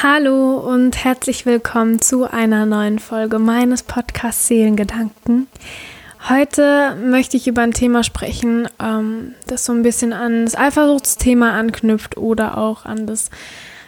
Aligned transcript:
Hallo 0.00 0.58
und 0.58 1.02
herzlich 1.02 1.44
willkommen 1.44 2.00
zu 2.00 2.30
einer 2.30 2.66
neuen 2.66 3.00
Folge 3.00 3.40
meines 3.40 3.82
Podcasts 3.82 4.46
Seelengedanken. 4.46 5.48
Heute 6.28 6.94
möchte 6.94 7.36
ich 7.36 7.48
über 7.48 7.62
ein 7.62 7.72
Thema 7.72 8.04
sprechen, 8.04 8.68
ähm, 8.80 9.34
das 9.48 9.64
so 9.64 9.72
ein 9.72 9.82
bisschen 9.82 10.12
an 10.12 10.44
das 10.44 10.54
Eifersuchtsthema 10.54 11.50
anknüpft 11.50 12.16
oder 12.16 12.58
auch 12.58 12.84
an 12.84 13.08
das 13.08 13.30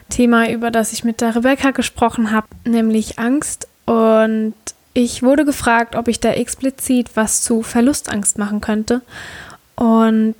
Thema, 0.08 0.50
über 0.50 0.72
das 0.72 0.92
ich 0.92 1.04
mit 1.04 1.20
der 1.20 1.36
Rebecca 1.36 1.70
gesprochen 1.70 2.32
habe, 2.32 2.48
nämlich 2.64 3.20
Angst. 3.20 3.68
Und 3.86 4.54
ich 4.94 5.22
wurde 5.22 5.44
gefragt, 5.44 5.94
ob 5.94 6.08
ich 6.08 6.18
da 6.18 6.32
explizit 6.32 7.10
was 7.14 7.42
zu 7.42 7.62
Verlustangst 7.62 8.36
machen 8.36 8.60
könnte. 8.60 9.02
Und 9.76 10.34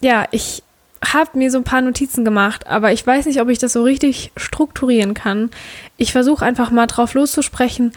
ja, 0.00 0.28
ich 0.30 0.62
habe 1.04 1.38
mir 1.38 1.50
so 1.50 1.58
ein 1.58 1.64
paar 1.64 1.80
Notizen 1.80 2.24
gemacht, 2.24 2.66
aber 2.66 2.92
ich 2.92 3.06
weiß 3.06 3.26
nicht, 3.26 3.40
ob 3.40 3.48
ich 3.48 3.58
das 3.58 3.72
so 3.72 3.82
richtig 3.82 4.32
strukturieren 4.36 5.14
kann. 5.14 5.50
Ich 5.96 6.12
versuche 6.12 6.44
einfach 6.44 6.70
mal 6.70 6.86
drauf 6.86 7.14
loszusprechen, 7.14 7.92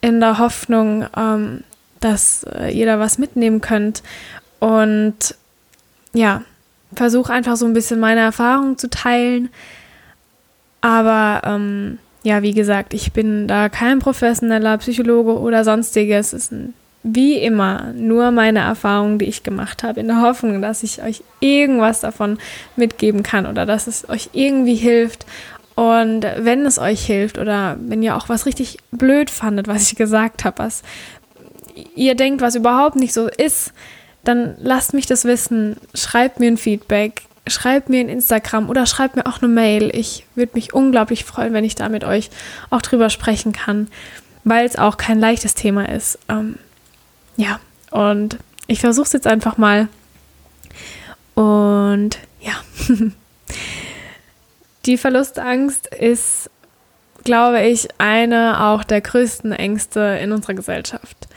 in 0.00 0.20
der 0.20 0.38
Hoffnung, 0.38 1.06
ähm, 1.16 1.64
dass 2.00 2.44
äh, 2.44 2.70
ihr 2.70 2.84
da 2.84 2.98
was 2.98 3.16
mitnehmen 3.18 3.62
könnt. 3.62 4.02
Und 4.60 5.34
ja, 6.12 6.42
versuche 6.94 7.32
einfach 7.32 7.56
so 7.56 7.64
ein 7.64 7.72
bisschen 7.72 8.00
meine 8.00 8.20
Erfahrungen 8.20 8.76
zu 8.76 8.90
teilen. 8.90 9.48
Aber 10.82 11.40
ähm, 11.44 11.98
ja, 12.22 12.42
wie 12.42 12.52
gesagt, 12.52 12.92
ich 12.92 13.12
bin 13.12 13.48
da 13.48 13.70
kein 13.70 13.98
professioneller 13.98 14.76
Psychologe 14.78 15.38
oder 15.38 15.64
sonstiges. 15.64 16.34
Es 16.34 16.44
ist 16.44 16.52
ein 16.52 16.74
wie 17.04 17.36
immer 17.36 17.92
nur 17.92 18.30
meine 18.30 18.60
Erfahrungen, 18.60 19.18
die 19.18 19.26
ich 19.26 19.42
gemacht 19.42 19.82
habe, 19.82 20.00
in 20.00 20.08
der 20.08 20.22
Hoffnung, 20.22 20.62
dass 20.62 20.82
ich 20.82 21.02
euch 21.02 21.22
irgendwas 21.38 22.00
davon 22.00 22.38
mitgeben 22.76 23.22
kann 23.22 23.46
oder 23.46 23.66
dass 23.66 23.86
es 23.86 24.08
euch 24.08 24.30
irgendwie 24.32 24.74
hilft. 24.74 25.26
Und 25.74 26.22
wenn 26.38 26.64
es 26.64 26.78
euch 26.78 27.04
hilft 27.04 27.36
oder 27.36 27.76
wenn 27.78 28.02
ihr 28.02 28.16
auch 28.16 28.30
was 28.30 28.46
richtig 28.46 28.78
blöd 28.90 29.28
fandet, 29.28 29.68
was 29.68 29.90
ich 29.92 29.96
gesagt 29.96 30.44
habe, 30.44 30.58
was 30.58 30.82
ihr 31.94 32.14
denkt, 32.14 32.40
was 32.40 32.54
überhaupt 32.54 32.96
nicht 32.96 33.12
so 33.12 33.28
ist, 33.28 33.74
dann 34.22 34.54
lasst 34.58 34.94
mich 34.94 35.04
das 35.04 35.26
wissen. 35.26 35.76
Schreibt 35.92 36.40
mir 36.40 36.50
ein 36.50 36.56
Feedback, 36.56 37.22
schreibt 37.46 37.90
mir 37.90 38.00
ein 38.00 38.08
Instagram 38.08 38.70
oder 38.70 38.86
schreibt 38.86 39.16
mir 39.16 39.26
auch 39.26 39.42
eine 39.42 39.52
Mail. 39.52 39.90
Ich 39.94 40.24
würde 40.36 40.52
mich 40.54 40.72
unglaublich 40.72 41.24
freuen, 41.24 41.52
wenn 41.52 41.64
ich 41.64 41.74
da 41.74 41.90
mit 41.90 42.04
euch 42.04 42.30
auch 42.70 42.80
drüber 42.80 43.10
sprechen 43.10 43.52
kann, 43.52 43.88
weil 44.44 44.64
es 44.64 44.76
auch 44.76 44.96
kein 44.96 45.20
leichtes 45.20 45.54
Thema 45.54 45.88
ist. 45.90 46.18
Ähm, 46.30 46.56
ja, 47.36 47.60
und 47.90 48.38
ich 48.66 48.80
versuche 48.80 49.06
es 49.06 49.12
jetzt 49.12 49.26
einfach 49.26 49.56
mal. 49.56 49.88
Und 51.34 52.18
ja, 52.40 52.52
die 54.86 54.96
Verlustangst 54.96 55.86
ist, 55.86 56.50
glaube 57.24 57.62
ich, 57.62 57.88
eine 57.98 58.64
auch 58.64 58.84
der 58.84 59.00
größten 59.00 59.52
Ängste 59.52 60.18
in 60.22 60.32
unserer 60.32 60.54
Gesellschaft, 60.54 61.28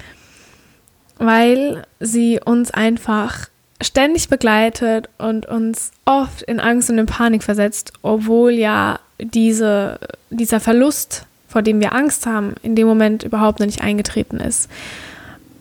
weil 1.17 1.85
sie 1.99 2.39
uns 2.43 2.71
einfach 2.71 3.47
ständig 3.81 4.29
begleitet 4.29 5.09
und 5.17 5.45
uns 5.45 5.91
oft 6.05 6.41
in 6.43 6.59
Angst 6.59 6.89
und 6.89 6.97
in 6.97 7.05
Panik 7.05 7.43
versetzt, 7.43 7.93
obwohl 8.01 8.51
ja 8.51 8.99
diese, 9.19 9.99
dieser 10.29 10.59
Verlust, 10.59 11.25
vor 11.47 11.61
dem 11.61 11.79
wir 11.79 11.93
Angst 11.93 12.25
haben, 12.25 12.55
in 12.63 12.75
dem 12.75 12.87
Moment 12.87 13.23
überhaupt 13.23 13.59
noch 13.59 13.65
nicht 13.65 13.81
eingetreten 13.81 14.39
ist. 14.39 14.69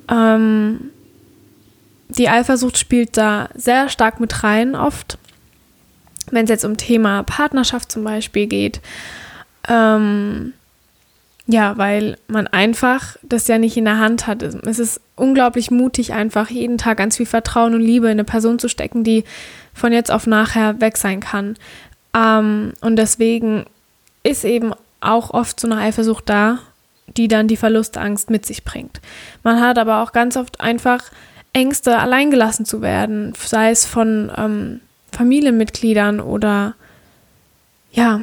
Ähm, 0.08 0.90
die 2.08 2.28
Eifersucht 2.28 2.78
spielt 2.78 3.16
da 3.16 3.48
sehr 3.54 3.88
stark 3.88 4.20
mit 4.20 4.44
rein 4.44 4.74
oft, 4.74 5.18
wenn 6.30 6.44
es 6.44 6.50
jetzt 6.50 6.64
um 6.64 6.76
Thema 6.76 7.22
Partnerschaft 7.22 7.90
zum 7.90 8.04
Beispiel 8.04 8.46
geht. 8.46 8.80
Ähm, 9.68 10.52
ja, 11.48 11.78
weil 11.78 12.18
man 12.26 12.48
einfach 12.48 13.16
das 13.22 13.46
ja 13.46 13.58
nicht 13.58 13.76
in 13.76 13.84
der 13.84 13.98
Hand 13.98 14.26
hat. 14.26 14.42
Es 14.42 14.78
ist 14.78 15.00
unglaublich 15.14 15.70
mutig, 15.70 16.12
einfach 16.12 16.50
jeden 16.50 16.78
Tag 16.78 16.98
ganz 16.98 17.16
viel 17.16 17.26
Vertrauen 17.26 17.74
und 17.74 17.80
Liebe 17.80 18.06
in 18.06 18.12
eine 18.12 18.24
Person 18.24 18.58
zu 18.58 18.68
stecken, 18.68 19.04
die 19.04 19.24
von 19.72 19.92
jetzt 19.92 20.10
auf 20.10 20.26
nachher 20.26 20.80
weg 20.80 20.96
sein 20.96 21.20
kann. 21.20 21.56
Ähm, 22.14 22.72
und 22.80 22.96
deswegen 22.96 23.64
ist 24.22 24.44
eben 24.44 24.72
auch 25.00 25.30
oft 25.30 25.60
so 25.60 25.68
eine 25.68 25.80
Eifersucht 25.80 26.28
da 26.28 26.58
die 27.16 27.28
dann 27.28 27.48
die 27.48 27.56
Verlustangst 27.56 28.30
mit 28.30 28.46
sich 28.46 28.64
bringt. 28.64 29.00
Man 29.42 29.60
hat 29.60 29.78
aber 29.78 30.02
auch 30.02 30.12
ganz 30.12 30.36
oft 30.36 30.60
einfach 30.60 31.04
Ängste, 31.52 31.98
alleingelassen 31.98 32.66
zu 32.66 32.82
werden, 32.82 33.32
sei 33.38 33.70
es 33.70 33.86
von 33.86 34.30
ähm, 34.36 34.80
Familienmitgliedern 35.12 36.20
oder 36.20 36.74
ja, 37.92 38.20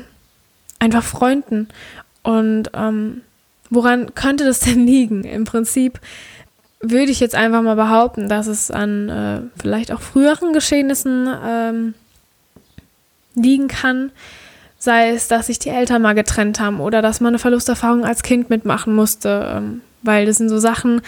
einfach 0.80 1.04
Freunden. 1.04 1.70
Und 2.22 2.70
ähm, 2.74 3.22
woran 3.70 4.14
könnte 4.14 4.46
das 4.46 4.60
denn 4.60 4.86
liegen? 4.86 5.24
Im 5.24 5.46
Prinzip 5.46 6.00
würde 6.80 7.12
ich 7.12 7.20
jetzt 7.20 7.34
einfach 7.34 7.62
mal 7.62 7.76
behaupten, 7.76 8.28
dass 8.30 8.46
es 8.48 8.70
an 8.70 9.10
äh, 9.10 9.42
vielleicht 9.60 9.92
auch 9.92 10.02
früheren 10.02 10.54
Geschehnissen 10.54 11.28
ähm, 11.44 11.94
liegen 13.36 13.68
kann, 13.68 14.12
Sei 14.84 15.12
es, 15.12 15.30
dass 15.30 15.48
sich 15.48 15.60
die 15.60 15.70
Eltern 15.70 16.02
mal 16.02 16.12
getrennt 16.12 16.60
haben 16.60 16.82
oder 16.82 17.02
dass 17.02 17.22
man 17.22 17.30
eine 17.30 17.40
Verlusterfahrung 17.40 18.04
als 18.04 18.22
Kind 18.22 18.50
mitmachen 18.50 18.94
musste, 18.94 19.56
ähm, 19.56 19.80
weil 20.02 20.26
das 20.26 20.40
sind 20.40 20.50
so 20.50 20.58
Sachen, 20.58 21.00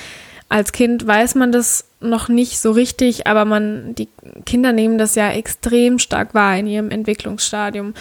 als 0.48 0.72
Kind 0.72 1.06
weiß 1.06 1.36
man 1.36 1.52
das 1.52 1.84
noch 2.00 2.30
nicht 2.30 2.58
so 2.60 2.72
richtig, 2.72 3.28
aber 3.28 3.44
man, 3.44 3.94
die 3.94 4.08
Kinder 4.46 4.72
nehmen 4.72 4.98
das 4.98 5.16
ja 5.16 5.30
extrem 5.30 6.00
stark 6.00 6.34
wahr 6.34 6.58
in 6.58 6.68
ihrem 6.68 6.90
Entwicklungsstadium. 6.90 7.96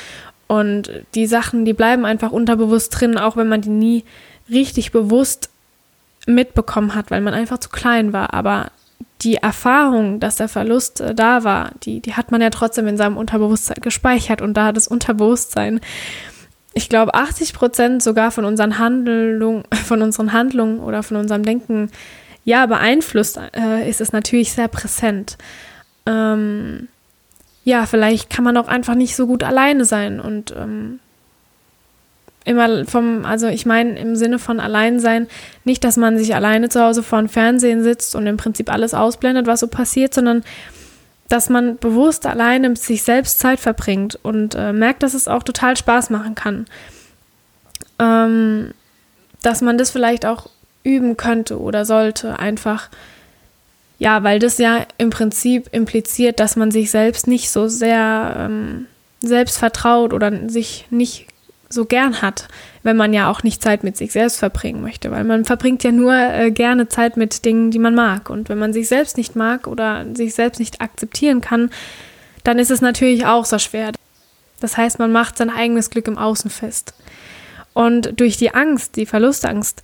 Und 0.47 0.93
die 1.17 1.27
Sachen, 1.27 1.65
die 1.65 1.73
bleiben 1.73 2.05
einfach 2.05 2.31
unterbewusst 2.31 3.01
drin, 3.01 3.19
auch 3.19 3.37
wenn 3.37 3.49
man 3.49 3.61
die 3.61 3.71
nie 3.71 4.05
richtig 4.49 4.93
bewusst 4.93 5.51
mitbekommen 6.25 6.95
hat, 6.95 7.11
weil 7.11 7.21
man 7.21 7.35
einfach 7.35 7.59
zu 7.59 7.71
klein 7.71 8.13
war. 8.13 8.33
Aber 8.33 8.71
die 9.25 9.37
Erfahrung, 9.37 10.21
dass 10.21 10.37
der 10.37 10.49
Verlust 10.49 11.01
äh, 11.01 11.15
da 11.15 11.45
war, 11.45 11.73
die, 11.83 12.01
die 12.01 12.15
hat 12.15 12.31
man 12.31 12.41
ja 12.41 12.51
trotzdem 12.51 12.87
in 12.87 12.97
seinem 12.97 13.17
Unterbewusstsein 13.17 13.79
gespeichert 13.81 14.43
und 14.43 14.55
da 14.55 14.67
hat 14.67 14.77
das 14.77 14.87
Unterbewusstsein, 14.87 15.81
ich 16.75 16.89
glaube, 16.89 17.15
80 17.15 17.55
Prozent 17.55 18.03
sogar 18.03 18.31
von 18.31 18.45
unseren 18.45 18.79
Handlungen, 18.79 19.65
von 19.87 20.03
unseren 20.03 20.33
Handlungen 20.33 20.81
oder 20.81 21.03
von 21.03 21.17
unserem 21.17 21.43
Denken 21.43 21.91
ja 22.45 22.67
beeinflusst, 22.67 23.41
äh, 23.57 23.89
ist 23.89 24.01
es 24.01 24.13
natürlich 24.13 24.53
sehr 24.53 24.69
präsent. 24.69 25.39
Ähm, 26.07 26.89
ja, 27.65 27.87
vielleicht 27.87 28.29
kann 28.29 28.45
man 28.45 28.59
auch 28.59 28.69
einfach 28.69 28.95
nicht 28.95 29.17
so 29.17 29.27
gut 29.27 29.43
alleine 29.43 29.87
sein 29.87 30.21
und 30.21 30.55
ähm, 30.55 31.01
immer 32.45 32.85
vom, 32.85 33.25
also 33.25 33.47
ich 33.49 33.67
meine 33.67 33.99
im 33.99 34.17
Sinne 34.17 34.39
von 34.39 34.61
allein 34.61 35.01
sein, 35.01 35.27
nicht, 35.65 35.83
dass 35.83 35.97
man 35.97 36.19
sich 36.19 36.35
alleine 36.35 36.69
zu 36.69 36.83
Hause 36.83 37.03
vor 37.03 37.19
dem 37.19 37.29
Fernsehen 37.29 37.83
sitzt 37.83 38.15
und 38.15 38.27
im 38.27 38.37
Prinzip 38.37 38.71
alles 38.71 38.95
ausblendet, 38.95 39.47
was 39.47 39.61
so 39.61 39.67
passiert, 39.67 40.15
sondern 40.15 40.45
dass 41.29 41.49
man 41.49 41.79
bewusst 41.79 42.27
alleine 42.27 42.69
mit 42.69 42.79
sich 42.79 43.03
selbst 43.03 43.39
Zeit 43.39 43.59
verbringt 43.59 44.19
und 44.23 44.55
äh, 44.55 44.73
merkt, 44.73 45.03
dass 45.03 45.15
es 45.15 45.27
auch 45.27 45.43
total 45.43 45.77
Spaß 45.77 46.11
machen 46.11 46.35
kann. 46.35 46.67
Ähm, 47.99 48.73
dass 49.43 49.63
man 49.63 49.79
das 49.79 49.91
vielleicht 49.91 50.27
auch 50.27 50.51
üben 50.83 51.17
könnte 51.17 51.59
oder 51.59 51.87
sollte, 51.87 52.39
einfach, 52.39 52.91
ja, 53.99 54.23
weil 54.23 54.39
das 54.39 54.59
ja 54.59 54.87
im 54.99 55.11
Prinzip 55.11 55.69
impliziert, 55.73 56.41
dass 56.41 56.57
man 56.57 56.71
sich 56.71 56.91
selbst 56.91 57.27
nicht 57.27 57.51
so 57.51 57.69
sehr 57.69 58.37
ähm, 58.39 58.87
selbst 59.21 59.57
vertraut 59.59 60.13
oder 60.13 60.49
sich 60.49 60.87
nicht 60.91 61.27
so 61.75 61.85
gern 61.85 62.23
hat, 62.23 62.49
wenn 62.83 62.97
man 62.97 63.13
ja 63.13 63.31
auch 63.31 63.43
nicht 63.43 63.63
Zeit 63.63 63.85
mit 63.85 63.97
sich 63.97 64.13
selbst 64.13 64.39
verbringen 64.39 64.81
möchte, 64.81 65.11
weil 65.11 65.25
man 65.25 65.45
verbringt 65.45 65.85
ja 65.85 65.93
nur 65.93 66.15
äh, 66.15 66.51
gerne 66.51 66.89
Zeit 66.89 67.17
mit 67.17 67.45
Dingen, 67.45 67.71
die 67.71 67.79
man 67.79 67.95
mag. 67.95 68.31
Und 68.31 68.49
wenn 68.49 68.59
man 68.59 68.73
sich 68.73 68.89
selbst 68.89 69.17
nicht 69.17 69.37
mag 69.37 69.67
oder 69.67 70.07
sich 70.15 70.35
selbst 70.35 70.59
nicht 70.59 70.81
akzeptieren 70.81 71.41
kann, 71.41 71.71
dann 72.45 72.59
ist 72.59 72.71
es 72.71 72.81
natürlich 72.81 73.27
auch 73.27 73.45
so 73.45 73.59
schwer. 73.59 73.93
Das 74.61 74.77
heißt, 74.77 74.99
man 74.99 75.13
macht 75.13 75.37
sein 75.37 75.51
eigenes 75.51 75.91
Glück 75.91 76.09
im 76.09 76.19
Außen 76.19 76.51
fest. 76.51 76.95
Und 77.73 78.19
durch 78.21 78.37
die 78.37 78.55
Angst, 78.55 78.97
die 78.97 79.07
Verlustangst, 79.07 79.83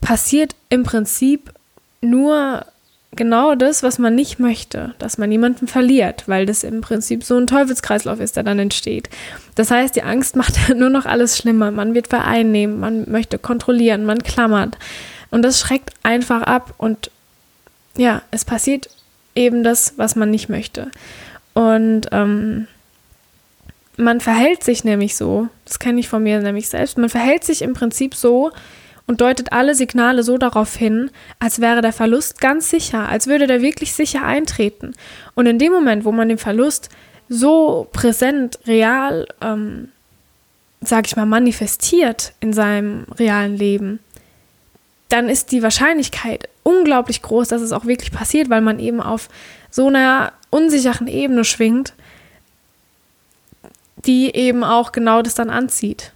passiert 0.00 0.54
im 0.68 0.84
Prinzip 0.84 1.52
nur 2.00 2.64
genau 3.12 3.54
das, 3.54 3.82
was 3.82 3.98
man 3.98 4.14
nicht 4.14 4.38
möchte, 4.38 4.94
dass 4.98 5.18
man 5.18 5.30
jemanden 5.32 5.66
verliert, 5.66 6.24
weil 6.26 6.46
das 6.46 6.62
im 6.62 6.80
Prinzip 6.80 7.24
so 7.24 7.36
ein 7.36 7.46
Teufelskreislauf 7.46 8.20
ist, 8.20 8.36
der 8.36 8.44
dann 8.44 8.58
entsteht. 8.58 9.10
Das 9.54 9.70
heißt, 9.70 9.96
die 9.96 10.02
Angst 10.02 10.36
macht 10.36 10.74
nur 10.74 10.90
noch 10.90 11.06
alles 11.06 11.36
schlimmer. 11.36 11.70
Man 11.70 11.94
wird 11.94 12.06
vereinnehmen, 12.06 12.78
man 12.78 13.10
möchte 13.10 13.38
kontrollieren, 13.38 14.04
man 14.04 14.22
klammert. 14.22 14.78
Und 15.30 15.42
das 15.42 15.60
schreckt 15.60 15.90
einfach 16.02 16.42
ab 16.42 16.74
und 16.78 17.10
ja, 17.96 18.22
es 18.30 18.44
passiert 18.44 18.88
eben 19.34 19.62
das, 19.62 19.94
was 19.96 20.16
man 20.16 20.30
nicht 20.30 20.48
möchte. 20.48 20.90
Und 21.54 22.08
ähm, 22.12 22.66
man 23.96 24.20
verhält 24.20 24.64
sich 24.64 24.82
nämlich 24.84 25.16
so, 25.16 25.48
das 25.64 25.78
kenne 25.78 26.00
ich 26.00 26.08
von 26.08 26.22
mir 26.22 26.40
nämlich 26.40 26.68
selbst, 26.68 26.98
man 26.98 27.10
verhält 27.10 27.44
sich 27.44 27.62
im 27.62 27.74
Prinzip 27.74 28.14
so, 28.14 28.50
und 29.10 29.20
deutet 29.20 29.52
alle 29.52 29.74
Signale 29.74 30.22
so 30.22 30.38
darauf 30.38 30.76
hin, 30.76 31.10
als 31.40 31.60
wäre 31.60 31.82
der 31.82 31.92
Verlust 31.92 32.40
ganz 32.40 32.70
sicher, 32.70 33.08
als 33.08 33.26
würde 33.26 33.48
der 33.48 33.60
wirklich 33.60 33.92
sicher 33.92 34.24
eintreten. 34.24 34.94
Und 35.34 35.46
in 35.46 35.58
dem 35.58 35.72
Moment, 35.72 36.04
wo 36.04 36.12
man 36.12 36.28
den 36.28 36.38
Verlust 36.38 36.90
so 37.28 37.88
präsent, 37.92 38.60
real 38.68 39.26
ähm, 39.40 39.88
sag 40.80 41.08
ich 41.08 41.16
mal, 41.16 41.26
manifestiert 41.26 42.34
in 42.38 42.52
seinem 42.52 43.04
realen 43.18 43.56
Leben, 43.56 43.98
dann 45.08 45.28
ist 45.28 45.50
die 45.50 45.64
Wahrscheinlichkeit 45.64 46.48
unglaublich 46.62 47.20
groß, 47.20 47.48
dass 47.48 47.62
es 47.62 47.72
auch 47.72 47.86
wirklich 47.86 48.12
passiert, 48.12 48.48
weil 48.48 48.60
man 48.60 48.78
eben 48.78 49.00
auf 49.00 49.28
so 49.70 49.88
einer 49.88 50.32
unsicheren 50.50 51.08
Ebene 51.08 51.44
schwingt, 51.44 51.94
die 54.06 54.32
eben 54.36 54.62
auch 54.62 54.92
genau 54.92 55.20
das 55.20 55.34
dann 55.34 55.50
anzieht. 55.50 56.12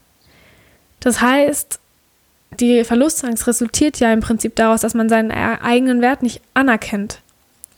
Das 1.01 1.21
heißt, 1.21 1.81
die 2.61 2.85
Verlustangst 2.85 3.47
resultiert 3.47 4.01
ja 4.01 4.13
im 4.13 4.21
Prinzip 4.21 4.57
daraus, 4.57 4.81
dass 4.81 4.95
man 4.95 5.09
seinen 5.09 5.31
eigenen 5.31 6.01
Wert 6.01 6.23
nicht 6.23 6.41
anerkennt. 6.55 7.21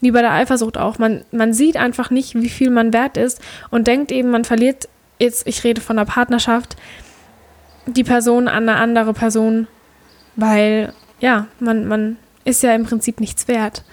Wie 0.01 0.11
bei 0.11 0.21
der 0.21 0.33
Eifersucht 0.33 0.77
auch. 0.77 0.99
Man, 0.99 1.25
man 1.33 1.55
sieht 1.55 1.77
einfach 1.77 2.11
nicht, 2.11 2.35
wie 2.35 2.49
viel 2.49 2.71
man 2.71 2.93
wert 2.93 3.17
ist 3.17 3.41
und 3.71 3.87
denkt 3.87 4.13
eben, 4.13 4.31
man 4.31 4.45
verliert, 4.45 4.89
jetzt, 5.19 5.47
ich 5.47 5.65
rede 5.65 5.81
von 5.81 5.97
der 5.97 6.05
Partnerschaft, 6.05 6.77
die 7.87 8.05
Person 8.05 8.49
an 8.49 8.69
eine 8.69 8.79
andere 8.79 9.15
Person, 9.15 9.67
weil, 10.35 10.93
ja, 11.21 11.47
man, 11.61 11.87
man 11.87 12.17
ist 12.45 12.63
ja 12.63 12.75
im 12.75 12.85
Prinzip 12.85 13.21
nichts 13.21 13.49
wert. 13.49 13.85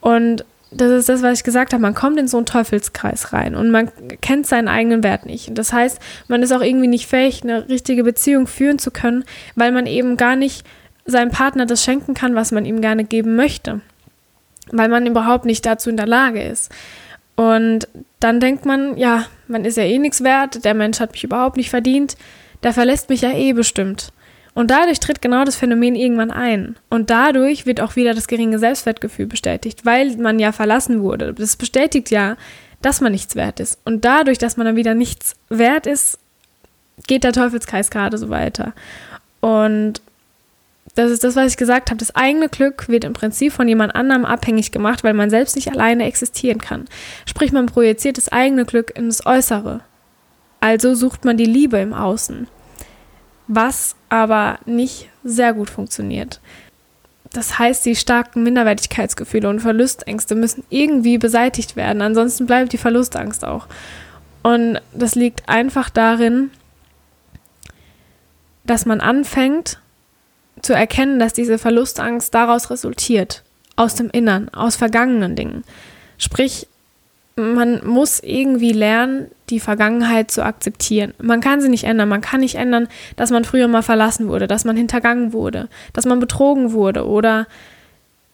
Und 0.00 0.44
das 0.70 0.90
ist 0.90 1.08
das, 1.08 1.22
was 1.22 1.38
ich 1.38 1.44
gesagt 1.44 1.72
habe. 1.72 1.82
Man 1.82 1.94
kommt 1.94 2.18
in 2.18 2.28
so 2.28 2.36
einen 2.36 2.46
Teufelskreis 2.46 3.32
rein 3.32 3.54
und 3.54 3.70
man 3.70 3.90
kennt 4.20 4.46
seinen 4.46 4.68
eigenen 4.68 5.02
Wert 5.02 5.24
nicht. 5.24 5.56
Das 5.56 5.72
heißt, 5.72 5.98
man 6.28 6.42
ist 6.42 6.52
auch 6.52 6.60
irgendwie 6.60 6.88
nicht 6.88 7.06
fähig, 7.06 7.42
eine 7.42 7.68
richtige 7.68 8.04
Beziehung 8.04 8.46
führen 8.46 8.78
zu 8.78 8.90
können, 8.90 9.24
weil 9.54 9.72
man 9.72 9.86
eben 9.86 10.16
gar 10.16 10.36
nicht 10.36 10.66
seinem 11.06 11.30
Partner 11.30 11.64
das 11.64 11.82
schenken 11.82 12.14
kann, 12.14 12.34
was 12.34 12.52
man 12.52 12.66
ihm 12.66 12.80
gerne 12.82 13.04
geben 13.04 13.34
möchte. 13.34 13.80
Weil 14.70 14.90
man 14.90 15.06
überhaupt 15.06 15.46
nicht 15.46 15.64
dazu 15.64 15.88
in 15.88 15.96
der 15.96 16.06
Lage 16.06 16.42
ist. 16.42 16.70
Und 17.34 17.88
dann 18.20 18.40
denkt 18.40 18.66
man, 18.66 18.98
ja, 18.98 19.24
man 19.46 19.64
ist 19.64 19.76
ja 19.76 19.84
eh 19.84 19.98
nichts 19.98 20.22
wert, 20.22 20.64
der 20.64 20.74
Mensch 20.74 21.00
hat 21.00 21.12
mich 21.12 21.24
überhaupt 21.24 21.56
nicht 21.56 21.70
verdient, 21.70 22.16
der 22.62 22.74
verlässt 22.74 23.08
mich 23.08 23.22
ja 23.22 23.30
eh 23.30 23.52
bestimmt. 23.52 24.12
Und 24.58 24.72
dadurch 24.72 24.98
tritt 24.98 25.22
genau 25.22 25.44
das 25.44 25.54
Phänomen 25.54 25.94
irgendwann 25.94 26.32
ein. 26.32 26.74
Und 26.90 27.10
dadurch 27.10 27.64
wird 27.64 27.80
auch 27.80 27.94
wieder 27.94 28.12
das 28.12 28.26
geringe 28.26 28.58
Selbstwertgefühl 28.58 29.26
bestätigt, 29.26 29.86
weil 29.86 30.16
man 30.16 30.40
ja 30.40 30.50
verlassen 30.50 31.00
wurde. 31.00 31.32
Das 31.32 31.54
bestätigt 31.54 32.10
ja, 32.10 32.36
dass 32.82 33.00
man 33.00 33.12
nichts 33.12 33.36
wert 33.36 33.60
ist. 33.60 33.78
Und 33.84 34.04
dadurch, 34.04 34.36
dass 34.36 34.56
man 34.56 34.66
dann 34.66 34.74
wieder 34.74 34.96
nichts 34.96 35.36
wert 35.48 35.86
ist, 35.86 36.18
geht 37.06 37.22
der 37.22 37.32
Teufelskreis 37.32 37.88
gerade 37.88 38.18
so 38.18 38.30
weiter. 38.30 38.72
Und 39.38 40.02
das 40.96 41.12
ist 41.12 41.22
das, 41.22 41.36
was 41.36 41.52
ich 41.52 41.56
gesagt 41.56 41.90
habe. 41.90 41.98
Das 41.98 42.16
eigene 42.16 42.48
Glück 42.48 42.88
wird 42.88 43.04
im 43.04 43.12
Prinzip 43.12 43.52
von 43.52 43.68
jemand 43.68 43.94
anderem 43.94 44.24
abhängig 44.24 44.72
gemacht, 44.72 45.04
weil 45.04 45.14
man 45.14 45.30
selbst 45.30 45.54
nicht 45.54 45.70
alleine 45.70 46.02
existieren 46.02 46.58
kann. 46.58 46.86
Sprich, 47.26 47.52
man 47.52 47.66
projiziert 47.66 48.16
das 48.16 48.32
eigene 48.32 48.64
Glück 48.64 48.90
ins 48.98 49.24
Äußere. 49.24 49.82
Also 50.58 50.96
sucht 50.96 51.24
man 51.24 51.36
die 51.36 51.44
Liebe 51.44 51.78
im 51.78 51.94
Außen 51.94 52.48
was 53.48 53.96
aber 54.08 54.58
nicht 54.66 55.08
sehr 55.24 55.54
gut 55.54 55.70
funktioniert. 55.70 56.40
Das 57.32 57.58
heißt, 57.58 57.84
die 57.84 57.96
starken 57.96 58.42
Minderwertigkeitsgefühle 58.42 59.48
und 59.48 59.60
Verlustängste 59.60 60.34
müssen 60.34 60.64
irgendwie 60.70 61.18
beseitigt 61.18 61.76
werden, 61.76 62.00
ansonsten 62.02 62.46
bleibt 62.46 62.72
die 62.72 62.78
Verlustangst 62.78 63.44
auch. 63.44 63.66
Und 64.42 64.80
das 64.94 65.14
liegt 65.14 65.48
einfach 65.48 65.90
darin, 65.90 66.50
dass 68.64 68.86
man 68.86 69.00
anfängt 69.00 69.80
zu 70.62 70.72
erkennen, 70.72 71.18
dass 71.18 71.32
diese 71.32 71.58
Verlustangst 71.58 72.34
daraus 72.34 72.70
resultiert, 72.70 73.42
aus 73.76 73.94
dem 73.94 74.10
Innern, 74.10 74.48
aus 74.50 74.76
vergangenen 74.76 75.36
Dingen. 75.36 75.64
Sprich, 76.18 76.66
man 77.38 77.86
muss 77.86 78.20
irgendwie 78.20 78.72
lernen, 78.72 79.30
die 79.48 79.60
Vergangenheit 79.60 80.30
zu 80.30 80.44
akzeptieren. 80.44 81.14
Man 81.18 81.40
kann 81.40 81.60
sie 81.60 81.68
nicht 81.68 81.84
ändern. 81.84 82.08
Man 82.08 82.20
kann 82.20 82.40
nicht 82.40 82.56
ändern, 82.56 82.88
dass 83.16 83.30
man 83.30 83.44
früher 83.44 83.68
mal 83.68 83.82
verlassen 83.82 84.28
wurde, 84.28 84.46
dass 84.46 84.64
man 84.64 84.76
hintergangen 84.76 85.32
wurde, 85.32 85.68
dass 85.92 86.04
man 86.04 86.20
betrogen 86.20 86.72
wurde 86.72 87.06
oder 87.06 87.46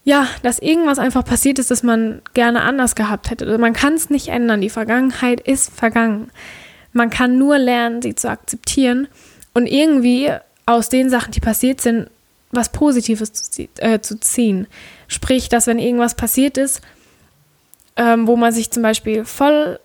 ja, 0.06 0.26
dass 0.42 0.58
irgendwas 0.58 0.98
einfach 0.98 1.24
passiert 1.24 1.58
ist, 1.58 1.70
das 1.70 1.82
man 1.82 2.20
gerne 2.34 2.62
anders 2.62 2.94
gehabt 2.94 3.30
hätte. 3.30 3.46
Also 3.46 3.58
man 3.58 3.72
kann 3.72 3.94
es 3.94 4.10
nicht 4.10 4.28
ändern. 4.28 4.60
Die 4.60 4.70
Vergangenheit 4.70 5.40
ist 5.40 5.70
vergangen. 5.70 6.30
Man 6.92 7.10
kann 7.10 7.38
nur 7.38 7.58
lernen, 7.58 8.02
sie 8.02 8.14
zu 8.14 8.28
akzeptieren 8.28 9.08
und 9.54 9.66
irgendwie 9.66 10.30
aus 10.66 10.88
den 10.88 11.10
Sachen, 11.10 11.32
die 11.32 11.40
passiert 11.40 11.80
sind, 11.80 12.08
was 12.52 12.70
Positives 12.70 13.32
zu, 13.32 13.68
äh, 13.78 14.00
zu 14.00 14.20
ziehen. 14.20 14.66
Sprich, 15.08 15.48
dass 15.48 15.66
wenn 15.66 15.78
irgendwas 15.78 16.14
passiert 16.14 16.56
ist, 16.58 16.82
ähm, 17.96 18.26
wo 18.26 18.36
man 18.36 18.52
sich 18.52 18.70
zum 18.70 18.82
Beispiel 18.82 19.24
voll 19.24 19.78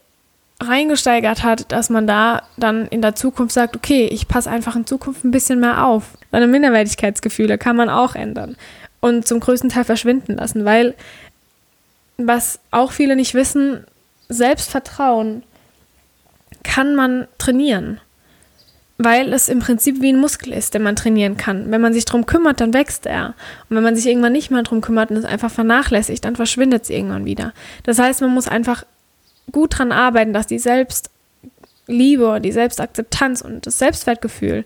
reingesteigert 0.61 1.43
hat, 1.43 1.71
dass 1.71 1.89
man 1.89 2.05
da 2.05 2.43
dann 2.57 2.87
in 2.87 3.01
der 3.01 3.15
Zukunft 3.15 3.53
sagt, 3.53 3.75
okay, 3.75 4.07
ich 4.07 4.27
passe 4.27 4.49
einfach 4.49 4.75
in 4.75 4.85
Zukunft 4.85 5.23
ein 5.23 5.31
bisschen 5.31 5.59
mehr 5.59 5.85
auf. 5.85 6.17
Seine 6.31 6.47
Minderwertigkeitsgefühle 6.47 7.57
kann 7.57 7.75
man 7.75 7.89
auch 7.89 8.15
ändern 8.15 8.57
und 8.99 9.25
zum 9.25 9.39
größten 9.39 9.69
Teil 9.69 9.85
verschwinden 9.85 10.35
lassen, 10.35 10.65
weil 10.65 10.95
was 12.17 12.59
auch 12.71 12.91
viele 12.91 13.15
nicht 13.15 13.33
wissen, 13.33 13.85
Selbstvertrauen 14.27 15.43
kann 16.63 16.95
man 16.95 17.27
trainieren 17.37 18.01
weil 19.01 19.31
es 19.31 19.47
im 19.47 19.59
Prinzip 19.59 20.01
wie 20.01 20.11
ein 20.11 20.19
Muskel 20.19 20.51
ist, 20.51 20.73
den 20.73 20.83
man 20.83 20.97
trainieren 20.97 21.37
kann. 21.37 21.71
Wenn 21.71 21.79
man 21.79 21.93
sich 21.93 22.03
darum 22.03 22.25
kümmert, 22.25 22.59
dann 22.59 22.73
wächst 22.73 23.05
er. 23.05 23.33
Und 23.69 23.77
wenn 23.77 23.83
man 23.83 23.95
sich 23.95 24.05
irgendwann 24.05 24.33
nicht 24.33 24.51
mehr 24.51 24.61
darum 24.61 24.81
kümmert 24.81 25.09
und 25.09 25.15
es 25.15 25.23
einfach 25.23 25.49
vernachlässigt, 25.49 26.25
dann 26.25 26.35
verschwindet 26.35 26.83
es 26.83 26.89
irgendwann 26.89 27.23
wieder. 27.23 27.53
Das 27.83 27.97
heißt, 27.97 28.19
man 28.19 28.33
muss 28.33 28.49
einfach 28.49 28.83
gut 29.53 29.73
daran 29.73 29.93
arbeiten, 29.93 30.33
dass 30.33 30.47
die 30.47 30.59
Selbstliebe, 30.59 32.41
die 32.41 32.51
Selbstakzeptanz 32.51 33.39
und 33.39 33.65
das 33.65 33.79
Selbstwertgefühl 33.79 34.65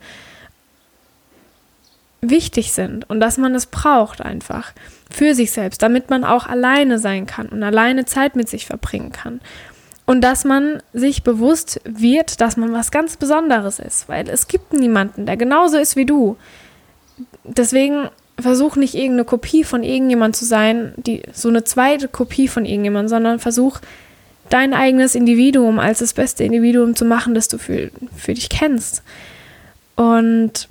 wichtig 2.21 2.73
sind 2.73 3.07
und 3.07 3.19
dass 3.19 3.37
man 3.37 3.53
es 3.53 3.67
braucht 3.67 4.19
einfach 4.19 4.71
für 5.11 5.35
sich 5.35 5.51
selbst, 5.51 5.83
damit 5.83 6.09
man 6.09 6.23
auch 6.23 6.47
alleine 6.47 6.97
sein 6.97 7.27
kann 7.27 7.49
und 7.49 7.61
alleine 7.61 8.05
Zeit 8.05 8.35
mit 8.35 8.49
sich 8.49 8.65
verbringen 8.65 9.11
kann. 9.11 9.41
Und 10.05 10.21
dass 10.21 10.43
man 10.43 10.83
sich 10.91 11.23
bewusst 11.23 11.79
wird, 11.85 12.41
dass 12.41 12.57
man 12.57 12.73
was 12.73 12.91
ganz 12.91 13.15
Besonderes 13.15 13.79
ist, 13.79 14.09
weil 14.09 14.27
es 14.29 14.47
gibt 14.47 14.73
niemanden, 14.73 15.25
der 15.25 15.37
genauso 15.37 15.77
ist 15.77 15.95
wie 15.95 16.05
du. 16.05 16.35
Deswegen 17.45 18.09
versuch 18.39 18.75
nicht 18.75 18.95
irgendeine 18.95 19.25
Kopie 19.25 19.63
von 19.63 19.83
irgendjemand 19.83 20.35
zu 20.35 20.45
sein, 20.45 20.93
die 20.97 21.23
so 21.31 21.49
eine 21.49 21.63
zweite 21.63 22.07
Kopie 22.07 22.47
von 22.47 22.65
irgendjemand, 22.65 23.09
sondern 23.09 23.39
versuch 23.39 23.79
dein 24.49 24.73
eigenes 24.73 25.15
Individuum 25.15 25.79
als 25.79 25.99
das 25.99 26.13
beste 26.13 26.43
Individuum 26.43 26.95
zu 26.95 27.05
machen, 27.05 27.33
das 27.33 27.47
du 27.47 27.57
für, 27.57 27.89
für 28.15 28.33
dich 28.33 28.49
kennst. 28.49 29.03
Und 29.95 30.67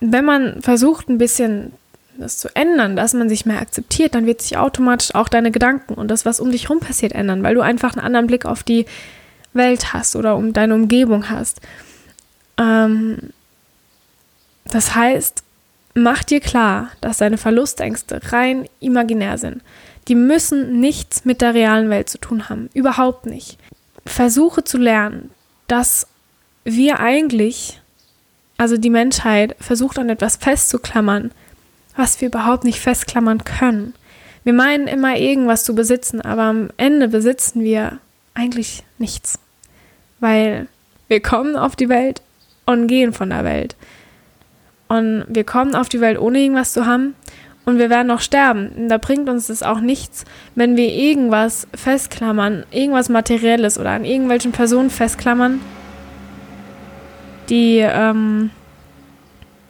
wenn 0.00 0.24
man 0.24 0.62
versucht, 0.62 1.08
ein 1.08 1.18
bisschen 1.18 1.72
das 2.18 2.38
zu 2.38 2.54
ändern, 2.54 2.96
dass 2.96 3.14
man 3.14 3.28
sich 3.28 3.46
mehr 3.46 3.60
akzeptiert, 3.60 4.14
dann 4.14 4.26
wird 4.26 4.42
sich 4.42 4.56
automatisch 4.56 5.14
auch 5.14 5.28
deine 5.28 5.50
Gedanken 5.50 5.94
und 5.94 6.08
das, 6.08 6.24
was 6.24 6.40
um 6.40 6.50
dich 6.50 6.64
herum 6.64 6.80
passiert, 6.80 7.12
ändern, 7.12 7.42
weil 7.42 7.54
du 7.54 7.60
einfach 7.60 7.94
einen 7.94 8.04
anderen 8.04 8.26
Blick 8.26 8.44
auf 8.44 8.62
die 8.62 8.86
Welt 9.52 9.92
hast 9.92 10.16
oder 10.16 10.36
um 10.36 10.52
deine 10.52 10.74
Umgebung 10.74 11.30
hast. 11.30 11.60
Ähm, 12.58 13.30
das 14.64 14.94
heißt, 14.94 15.42
mach 15.94 16.24
dir 16.24 16.40
klar, 16.40 16.90
dass 17.00 17.18
deine 17.18 17.38
Verlustängste 17.38 18.20
rein 18.32 18.68
imaginär 18.80 19.38
sind. 19.38 19.62
Die 20.08 20.14
müssen 20.14 20.80
nichts 20.80 21.24
mit 21.24 21.40
der 21.40 21.54
realen 21.54 21.90
Welt 21.90 22.08
zu 22.08 22.18
tun 22.18 22.48
haben. 22.48 22.70
Überhaupt 22.74 23.26
nicht. 23.26 23.58
Versuche 24.06 24.64
zu 24.64 24.78
lernen, 24.78 25.30
dass 25.66 26.06
wir 26.64 27.00
eigentlich, 27.00 27.80
also 28.56 28.76
die 28.76 28.90
Menschheit, 28.90 29.54
versucht 29.60 29.98
an 29.98 30.08
etwas 30.08 30.36
festzuklammern, 30.36 31.30
was 31.98 32.20
wir 32.20 32.28
überhaupt 32.28 32.64
nicht 32.64 32.80
festklammern 32.80 33.44
können. 33.44 33.94
Wir 34.44 34.52
meinen 34.52 34.86
immer 34.86 35.16
irgendwas 35.16 35.64
zu 35.64 35.74
besitzen, 35.74 36.20
aber 36.20 36.42
am 36.44 36.70
Ende 36.76 37.08
besitzen 37.08 37.62
wir 37.62 37.98
eigentlich 38.34 38.84
nichts. 38.98 39.38
Weil 40.20 40.68
wir 41.08 41.20
kommen 41.20 41.56
auf 41.56 41.76
die 41.76 41.88
Welt 41.88 42.22
und 42.64 42.86
gehen 42.86 43.12
von 43.12 43.30
der 43.30 43.44
Welt. 43.44 43.76
Und 44.88 45.24
wir 45.28 45.44
kommen 45.44 45.74
auf 45.74 45.88
die 45.88 46.00
Welt 46.00 46.18
ohne 46.18 46.38
irgendwas 46.38 46.72
zu 46.72 46.86
haben 46.86 47.14
und 47.64 47.78
wir 47.78 47.90
werden 47.90 48.06
noch 48.06 48.20
sterben. 48.20 48.70
Und 48.76 48.88
da 48.88 48.96
bringt 48.96 49.28
uns 49.28 49.48
das 49.48 49.62
auch 49.62 49.80
nichts, 49.80 50.24
wenn 50.54 50.76
wir 50.76 50.88
irgendwas 50.88 51.66
festklammern, 51.74 52.64
irgendwas 52.70 53.08
Materielles 53.08 53.78
oder 53.78 53.90
an 53.90 54.04
irgendwelchen 54.04 54.52
Personen 54.52 54.88
festklammern, 54.88 55.60
die 57.50 57.80
ähm, 57.80 58.50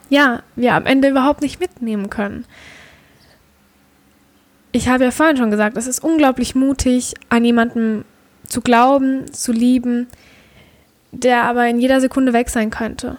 ja, 0.09 0.43
wir 0.55 0.73
am 0.73 0.85
Ende 0.85 1.09
überhaupt 1.09 1.41
nicht 1.41 1.59
mitnehmen 1.59 2.09
können. 2.09 2.45
Ich 4.71 4.87
habe 4.87 5.03
ja 5.03 5.11
vorhin 5.11 5.37
schon 5.37 5.51
gesagt, 5.51 5.77
es 5.77 5.87
ist 5.87 6.03
unglaublich 6.03 6.55
mutig, 6.55 7.15
an 7.29 7.43
jemanden 7.43 8.05
zu 8.47 8.61
glauben, 8.61 9.31
zu 9.31 9.51
lieben, 9.51 10.07
der 11.11 11.43
aber 11.43 11.67
in 11.67 11.79
jeder 11.79 12.01
Sekunde 12.01 12.33
weg 12.33 12.49
sein 12.49 12.69
könnte. 12.69 13.17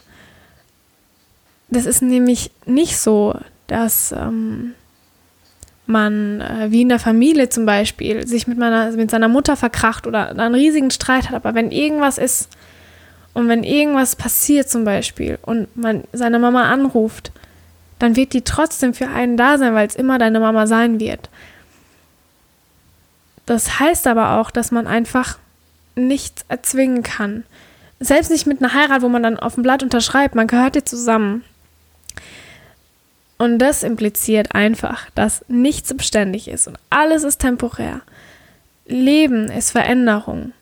Das 1.68 1.86
ist 1.86 2.02
nämlich 2.02 2.50
nicht 2.66 2.96
so, 2.96 3.34
dass 3.66 4.12
ähm, 4.12 4.74
man, 5.86 6.40
äh, 6.40 6.70
wie 6.70 6.82
in 6.82 6.88
der 6.88 6.98
Familie 6.98 7.48
zum 7.48 7.66
Beispiel, 7.66 8.26
sich 8.26 8.46
mit, 8.46 8.58
meiner, 8.58 8.90
mit 8.92 9.10
seiner 9.10 9.28
Mutter 9.28 9.56
verkracht 9.56 10.06
oder 10.06 10.30
einen 10.30 10.54
riesigen 10.54 10.90
Streit 10.90 11.28
hat. 11.28 11.36
Aber 11.36 11.54
wenn 11.54 11.70
irgendwas 11.70 12.18
ist 12.18 12.48
Und 13.32 13.48
wenn 13.48 13.62
irgendwas 13.62 14.16
passiert 14.16 14.68
zum 14.68 14.84
Beispiel 14.84 15.38
und 15.42 15.74
man 15.76 16.04
seine 16.12 16.38
Mama 16.38 16.70
anruft, 16.70 17.32
dann 17.98 18.16
wird 18.16 18.32
die 18.32 18.42
trotzdem 18.42 18.94
für 18.94 19.08
einen 19.08 19.36
da 19.36 19.58
sein, 19.58 19.74
weil 19.74 19.86
es 19.86 19.94
immer 19.94 20.18
deine 20.18 20.40
Mama 20.40 20.66
sein 20.66 20.98
wird. 20.98 21.28
Das 23.46 23.78
heißt 23.78 24.06
aber 24.06 24.40
auch, 24.40 24.50
dass 24.50 24.70
man 24.70 24.86
einfach 24.86 25.38
nichts 25.94 26.44
erzwingen 26.48 27.02
kann. 27.02 27.44
Selbst 28.00 28.30
nicht 28.30 28.46
mit 28.46 28.62
einer 28.62 28.74
Heirat, 28.74 29.02
wo 29.02 29.08
man 29.08 29.22
dann 29.22 29.38
auf 29.38 29.54
dem 29.54 29.62
Blatt 29.62 29.82
unterschreibt, 29.82 30.34
man 30.34 30.46
gehört 30.46 30.74
dir 30.74 30.84
zusammen. 30.84 31.44
Und 33.38 33.58
das 33.58 33.82
impliziert 33.82 34.54
einfach, 34.54 35.08
dass 35.14 35.44
nichts 35.48 35.94
beständig 35.94 36.48
ist 36.48 36.66
und 36.66 36.78
alles 36.90 37.22
ist 37.22 37.38
temporär. 37.38 38.02
Leben 38.86 39.50
ist 39.50 39.70
Veränderung. 39.70 40.52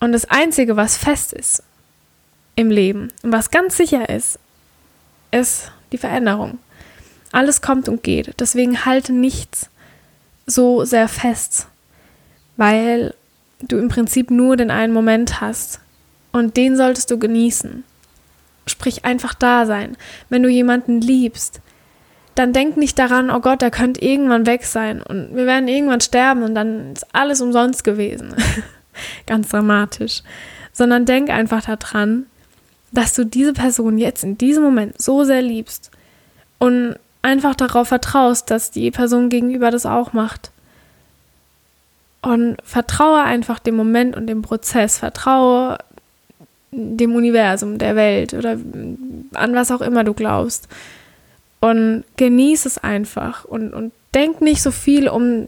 Und 0.00 0.12
das 0.12 0.24
Einzige, 0.24 0.76
was 0.76 0.96
fest 0.96 1.32
ist 1.32 1.62
im 2.54 2.70
Leben 2.70 3.08
und 3.22 3.32
was 3.32 3.50
ganz 3.50 3.76
sicher 3.76 4.08
ist, 4.08 4.38
ist 5.30 5.72
die 5.92 5.98
Veränderung. 5.98 6.58
Alles 7.32 7.62
kommt 7.62 7.88
und 7.88 8.02
geht. 8.02 8.34
Deswegen 8.40 8.84
halte 8.84 9.12
nichts 9.12 9.70
so 10.46 10.84
sehr 10.84 11.08
fest, 11.08 11.66
weil 12.56 13.14
du 13.62 13.78
im 13.78 13.88
Prinzip 13.88 14.30
nur 14.30 14.56
den 14.56 14.70
einen 14.70 14.92
Moment 14.92 15.40
hast 15.40 15.80
und 16.32 16.56
den 16.56 16.76
solltest 16.76 17.10
du 17.10 17.18
genießen. 17.18 17.84
Sprich 18.66 19.04
einfach 19.04 19.34
da 19.34 19.66
sein. 19.66 19.96
Wenn 20.28 20.42
du 20.42 20.48
jemanden 20.48 21.00
liebst, 21.00 21.60
dann 22.34 22.52
denk 22.52 22.76
nicht 22.76 22.98
daran, 22.98 23.30
oh 23.30 23.40
Gott, 23.40 23.62
er 23.62 23.70
könnte 23.70 24.02
irgendwann 24.02 24.46
weg 24.46 24.64
sein 24.64 25.02
und 25.02 25.34
wir 25.34 25.46
werden 25.46 25.68
irgendwann 25.68 26.00
sterben 26.00 26.42
und 26.42 26.54
dann 26.54 26.92
ist 26.92 27.06
alles 27.14 27.40
umsonst 27.40 27.84
gewesen. 27.84 28.34
Ganz 29.26 29.48
dramatisch. 29.48 30.22
Sondern 30.72 31.04
denk 31.04 31.28
einfach 31.28 31.64
daran, 31.64 32.26
dass 32.92 33.14
du 33.14 33.24
diese 33.24 33.54
Person 33.54 33.98
jetzt 33.98 34.22
in 34.22 34.38
diesem 34.38 34.62
Moment 34.62 35.00
so 35.00 35.24
sehr 35.24 35.42
liebst 35.42 35.90
und 36.58 36.96
einfach 37.22 37.54
darauf 37.54 37.88
vertraust, 37.88 38.50
dass 38.50 38.70
die 38.70 38.90
Person 38.90 39.28
gegenüber 39.28 39.70
das 39.70 39.86
auch 39.86 40.12
macht. 40.12 40.50
Und 42.20 42.56
vertraue 42.62 43.22
einfach 43.22 43.58
dem 43.58 43.74
Moment 43.74 44.16
und 44.16 44.28
dem 44.28 44.42
Prozess, 44.42 44.98
vertraue 44.98 45.78
dem 46.70 47.14
Universum, 47.14 47.78
der 47.78 47.96
Welt 47.96 48.32
oder 48.32 48.56
an 49.34 49.54
was 49.54 49.70
auch 49.70 49.80
immer 49.80 50.04
du 50.04 50.14
glaubst. 50.14 50.68
Und 51.60 52.04
genieß 52.16 52.66
es 52.66 52.78
einfach 52.78 53.44
und, 53.44 53.72
und 53.72 53.92
denk 54.14 54.40
nicht 54.40 54.62
so 54.62 54.70
viel 54.70 55.08
um 55.08 55.46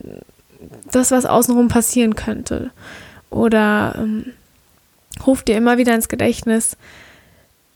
das, 0.91 1.11
was 1.11 1.27
außenrum 1.27 1.69
passieren 1.69 2.17
könnte. 2.17 2.71
Oder 3.31 3.95
ähm, 3.99 4.27
ruf 5.27 5.43
dir 5.43 5.57
immer 5.57 5.79
wieder 5.79 5.95
ins 5.95 6.09
Gedächtnis, 6.09 6.77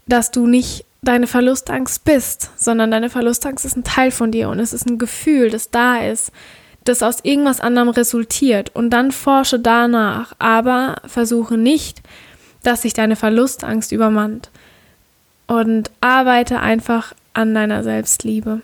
dass 0.08 0.30
du 0.30 0.46
nicht 0.46 0.84
deine 1.02 1.26
Verlustangst 1.26 2.04
bist, 2.04 2.50
sondern 2.56 2.90
deine 2.90 3.10
Verlustangst 3.10 3.64
ist 3.64 3.76
ein 3.76 3.84
Teil 3.84 4.10
von 4.10 4.32
dir 4.32 4.48
und 4.48 4.58
es 4.58 4.72
ist 4.72 4.86
ein 4.88 4.98
Gefühl, 4.98 5.50
das 5.50 5.70
da 5.70 5.98
ist, 5.98 6.32
das 6.84 7.02
aus 7.02 7.20
irgendwas 7.22 7.60
anderem 7.60 7.90
resultiert. 7.90 8.74
Und 8.74 8.90
dann 8.90 9.12
forsche 9.12 9.60
danach, 9.60 10.34
aber 10.38 10.96
versuche 11.06 11.56
nicht, 11.56 12.02
dass 12.62 12.82
sich 12.82 12.94
deine 12.94 13.16
Verlustangst 13.16 13.92
übermannt. 13.92 14.50
Und 15.46 15.90
arbeite 16.02 16.60
einfach 16.60 17.14
an 17.32 17.54
deiner 17.54 17.82
Selbstliebe. 17.82 18.60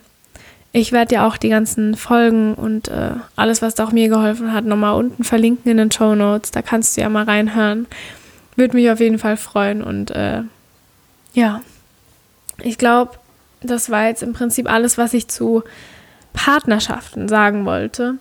Ich 0.73 0.93
werde 0.93 1.15
dir 1.15 1.25
auch 1.25 1.39
die 1.39 1.49
ganzen 1.49 1.97
Folgen 1.97 2.55
und 2.55 2.89
äh, 2.89 3.13
alles, 3.37 3.63
was 3.63 3.75
da 3.75 3.85
auch 3.85 3.93
mir 3.93 4.09
geholfen 4.09 4.53
hat, 4.53 4.65
nochmal 4.65 4.97
unten 4.97 5.25
verlinken 5.25 5.71
in 5.71 5.79
den 5.79 5.91
Show 5.91 6.15
Notes. 6.15 6.51
Da 6.51 6.61
kannst 6.61 6.97
du 6.97 7.01
ja 7.01 7.09
mal 7.09 7.25
reinhören. 7.25 7.87
Würde 8.57 8.77
mich 8.77 8.91
auf 8.91 9.01
jeden 9.01 9.19
Fall 9.19 9.37
freuen. 9.37 9.83
Und 9.83 10.11
äh, 10.11 10.43
ja, 11.35 11.61
ich 12.59 12.79
glaube, 12.79 13.13
das 13.61 13.91
war 13.91 14.07
jetzt 14.07 14.23
im 14.23 14.33
Prinzip 14.33 14.71
alles, 14.71 14.97
was 14.99 15.15
ich 15.15 15.29
zu 15.29 15.63
Partnerschaften 16.33 17.29
sagen 17.29 17.67
wollte. 17.67 18.17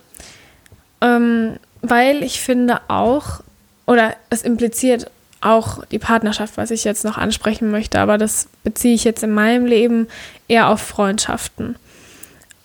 Ähm, 1.00 1.56
weil 1.82 2.22
ich 2.22 2.40
finde 2.40 2.80
auch, 2.88 3.40
oder 3.86 4.14
es 4.30 4.42
impliziert 4.42 5.10
auch 5.40 5.84
die 5.86 5.98
Partnerschaft, 5.98 6.56
was 6.56 6.70
ich 6.70 6.84
jetzt 6.84 7.04
noch 7.04 7.18
ansprechen 7.18 7.70
möchte, 7.70 8.00
aber 8.00 8.16
das 8.16 8.48
beziehe 8.62 8.94
ich 8.94 9.04
jetzt 9.04 9.22
in 9.22 9.32
meinem 9.32 9.66
Leben 9.66 10.08
eher 10.48 10.68
auf 10.68 10.80
Freundschaften. 10.80 11.76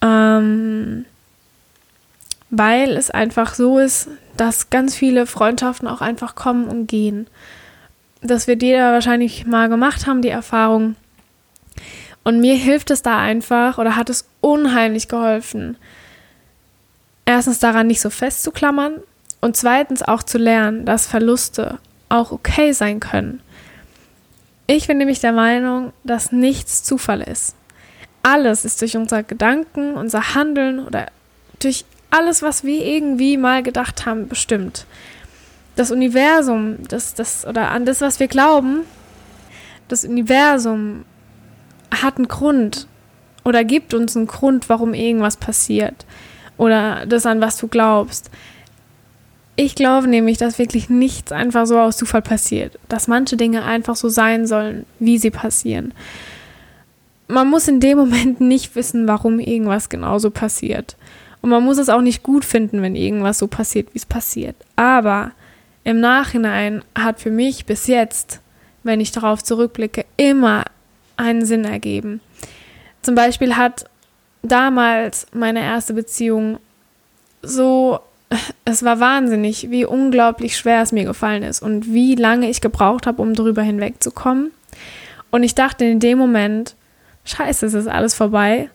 Ähm, 0.02 1.06
weil 2.50 2.96
es 2.96 3.12
einfach 3.12 3.54
so 3.54 3.78
ist, 3.78 4.08
dass 4.38 4.70
ganz 4.70 4.96
viele 4.96 5.26
Freundschaften 5.26 5.88
auch 5.88 6.02
einfach 6.02 6.36
kommen 6.36 6.68
und 6.68 6.88
gehen. 6.88 7.28
Das 8.22 8.48
wird 8.48 8.62
jeder 8.62 8.92
wahrscheinlich 8.92 9.46
mal 9.46 9.70
gemacht 9.70 10.08
haben, 10.08 10.22
die 10.22 10.30
Erfahrung. 10.30 10.96
Und 12.24 12.42
mir 12.42 12.56
hilft 12.56 12.92
es 12.92 13.02
da 13.02 13.18
einfach 13.18 13.78
oder 13.78 13.96
hat 13.96 14.10
es 14.10 14.28
unheimlich 14.42 15.08
geholfen. 15.08 15.78
Erstens 17.26 17.60
daran 17.60 17.88
nicht 17.88 18.02
so 18.02 18.10
festzuklammern 18.10 18.96
und 19.42 19.56
zweitens 19.56 20.02
auch 20.04 20.24
zu 20.24 20.38
lernen, 20.38 20.86
dass 20.86 21.08
Verluste 21.08 21.80
auch 22.10 22.32
okay 22.32 22.74
sein 22.74 23.00
können. 23.00 23.42
Ich 24.68 24.88
bin 24.88 24.98
nämlich 24.98 25.20
der 25.20 25.32
Meinung, 25.32 25.94
dass 26.04 26.32
nichts 26.32 26.84
Zufall 26.84 27.22
ist. 27.22 27.56
Alles 28.22 28.66
ist 28.66 28.82
durch 28.82 28.98
unsere 28.98 29.24
Gedanken, 29.24 29.94
unser 29.94 30.36
Handeln 30.36 30.80
oder 30.86 31.08
durch 31.60 31.86
alles, 32.12 32.42
was 32.42 32.64
wir 32.64 32.86
irgendwie 32.86 33.38
mal 33.38 33.64
gedacht 33.64 34.06
haben, 34.06 34.28
bestimmt. 34.28 34.86
Das 35.80 35.92
Universum, 35.92 36.76
das, 36.90 37.14
das, 37.14 37.48
oder 37.48 37.70
an 37.72 37.86
das, 37.86 38.02
was 38.02 38.20
wir 38.20 38.28
glauben, 38.28 38.82
das 39.88 40.04
Universum 40.04 41.06
hat 41.90 42.18
einen 42.18 42.28
Grund 42.28 42.86
oder 43.46 43.64
gibt 43.64 43.94
uns 43.94 44.18
einen 44.18 44.28
Grund, 44.28 44.68
warum 44.68 44.94
irgendwas 44.94 45.38
passiert. 45.38 46.06
Oder 46.58 47.06
das, 47.06 47.26
an 47.26 47.40
was 47.40 47.56
du 47.56 47.70
glaubst. 47.70 48.30
Ich 49.56 49.74
glaube 49.74 50.10
nämlich, 50.10 50.38
dass 50.38 50.60
wirklich 50.60 50.90
nichts 50.90 51.32
einfach 51.32 51.66
so 51.66 51.80
aus 51.80 51.96
Zufall 51.96 52.24
passiert, 52.24 52.78
dass 52.90 53.08
manche 53.08 53.38
Dinge 53.38 53.64
einfach 53.64 53.96
so 53.96 54.10
sein 54.10 54.48
sollen, 54.48 54.86
wie 55.00 55.18
sie 55.18 55.32
passieren. 55.32 55.94
Man 57.30 57.50
muss 57.50 57.70
in 57.70 57.80
dem 57.80 57.98
Moment 58.00 58.42
nicht 58.42 58.76
wissen, 58.76 59.08
warum 59.08 59.40
irgendwas 59.40 59.88
genauso 59.88 60.30
passiert. 60.30 60.98
Und 61.40 61.52
man 61.52 61.64
muss 61.64 61.78
es 61.78 61.88
auch 61.88 62.02
nicht 62.02 62.22
gut 62.22 62.44
finden, 62.44 62.82
wenn 62.82 62.98
irgendwas 62.98 63.38
so 63.40 63.48
passiert, 63.48 63.94
wie 63.94 64.00
es 64.00 64.06
passiert. 64.06 64.58
Aber 64.76 65.32
im 65.84 66.00
Nachhinein 66.00 66.84
hat 66.98 67.20
für 67.20 67.32
mich 67.32 67.66
bis 67.66 67.88
jetzt, 67.88 68.42
wenn 68.84 69.00
ich 69.00 69.12
darauf 69.12 69.44
zurückblicke, 69.44 70.06
immer 70.18 70.66
einen 71.18 71.46
Sinn 71.46 71.66
ergeben. 71.66 72.22
Zum 73.02 73.16
Beispiel 73.16 73.56
hat 73.56 73.86
damals 74.42 75.28
meine 75.34 75.62
erste 75.62 75.94
Beziehung 75.94 76.60
so 77.42 78.00
es 78.66 78.84
war 78.84 79.00
wahnsinnig, 79.00 79.70
wie 79.70 79.86
unglaublich 79.86 80.58
schwer 80.58 80.82
es 80.82 80.92
mir 80.92 81.06
gefallen 81.06 81.44
ist 81.44 81.62
und 81.62 81.92
wie 81.94 82.16
lange 82.16 82.50
ich 82.50 82.62
gebraucht 82.62 83.08
habe, 83.08 83.22
um 83.22 83.34
darüber 83.34 83.62
hinwegzukommen. 83.62 84.52
Und 85.32 85.44
ich 85.44 85.56
dachte 85.56 85.86
in 85.86 86.00
dem 86.00 86.18
Moment, 86.18 86.76
scheiße, 87.26 87.66
es 87.66 87.74
ist 87.74 87.88
alles 87.88 88.14
vorbei. 88.14 88.70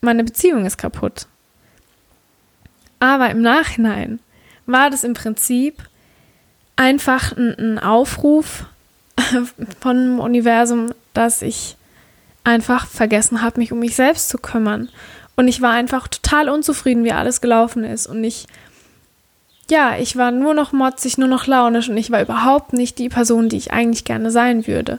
Meine 0.00 0.24
Beziehung 0.24 0.66
ist 0.66 0.78
kaputt. 0.78 1.26
Aber 2.98 3.30
im 3.30 3.42
Nachhinein 3.42 4.20
war 4.66 4.90
das 4.90 5.04
im 5.04 5.14
Prinzip 5.14 5.82
einfach 6.76 7.36
ein, 7.36 7.78
Aufruf 7.78 8.64
vom 9.80 10.20
Universum, 10.20 10.92
dass 11.14 11.42
ich 11.42 11.76
einfach 12.44 12.86
vergessen 12.86 13.42
habe, 13.42 13.60
mich 13.60 13.72
um 13.72 13.78
mich 13.78 13.94
selbst 13.94 14.28
zu 14.28 14.38
kümmern 14.38 14.88
und 15.36 15.48
ich 15.48 15.60
war 15.60 15.72
einfach 15.72 16.08
total 16.08 16.48
unzufrieden, 16.48 17.04
wie 17.04 17.12
alles 17.12 17.40
gelaufen 17.40 17.84
ist. 17.84 18.06
Und 18.06 18.22
ich, 18.22 18.46
ja, 19.70 19.96
ich 19.98 20.16
war 20.16 20.30
nur 20.30 20.54
noch 20.54 20.72
motzig, 20.72 21.18
nur 21.18 21.28
noch 21.28 21.46
launisch 21.46 21.88
und 21.88 21.96
ich 21.96 22.10
war 22.10 22.22
überhaupt 22.22 22.72
nicht 22.72 22.98
die 22.98 23.08
Person, 23.08 23.48
die 23.48 23.56
ich 23.56 23.72
eigentlich 23.72 24.04
gerne 24.04 24.30
sein 24.30 24.66
würde. 24.66 24.98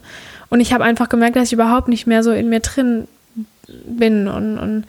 Und 0.50 0.60
ich 0.60 0.74
habe 0.74 0.84
einfach 0.84 1.10
gemerkt, 1.10 1.36
dass 1.36 1.48
ich 1.48 1.54
überhaupt 1.54 1.88
nicht 1.88 2.08
mehr 2.08 2.24
so 2.24 2.32
in 2.32 2.50
mir 2.50 2.60
drin 2.60 3.08
bin 3.68 4.28
und, 4.28 4.58
und 4.58 4.86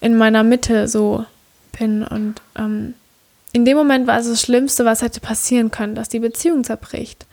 in 0.00 0.16
meiner 0.16 0.42
Mitte 0.42 0.86
so 0.88 1.24
bin. 1.78 2.04
Und 2.04 2.40
ähm, 2.56 2.94
in 3.54 3.64
dem 3.64 3.78
Moment 3.78 4.06
war 4.06 4.18
es 4.18 4.28
das 4.28 4.42
Schlimmste, 4.42 4.84
was 4.84 5.00
hätte 5.00 5.20
passieren 5.20 5.70
können, 5.70 5.94
dass 5.94 6.10
die 6.10 6.20
Beziehung 6.20 6.62
zerbricht. 6.62 7.26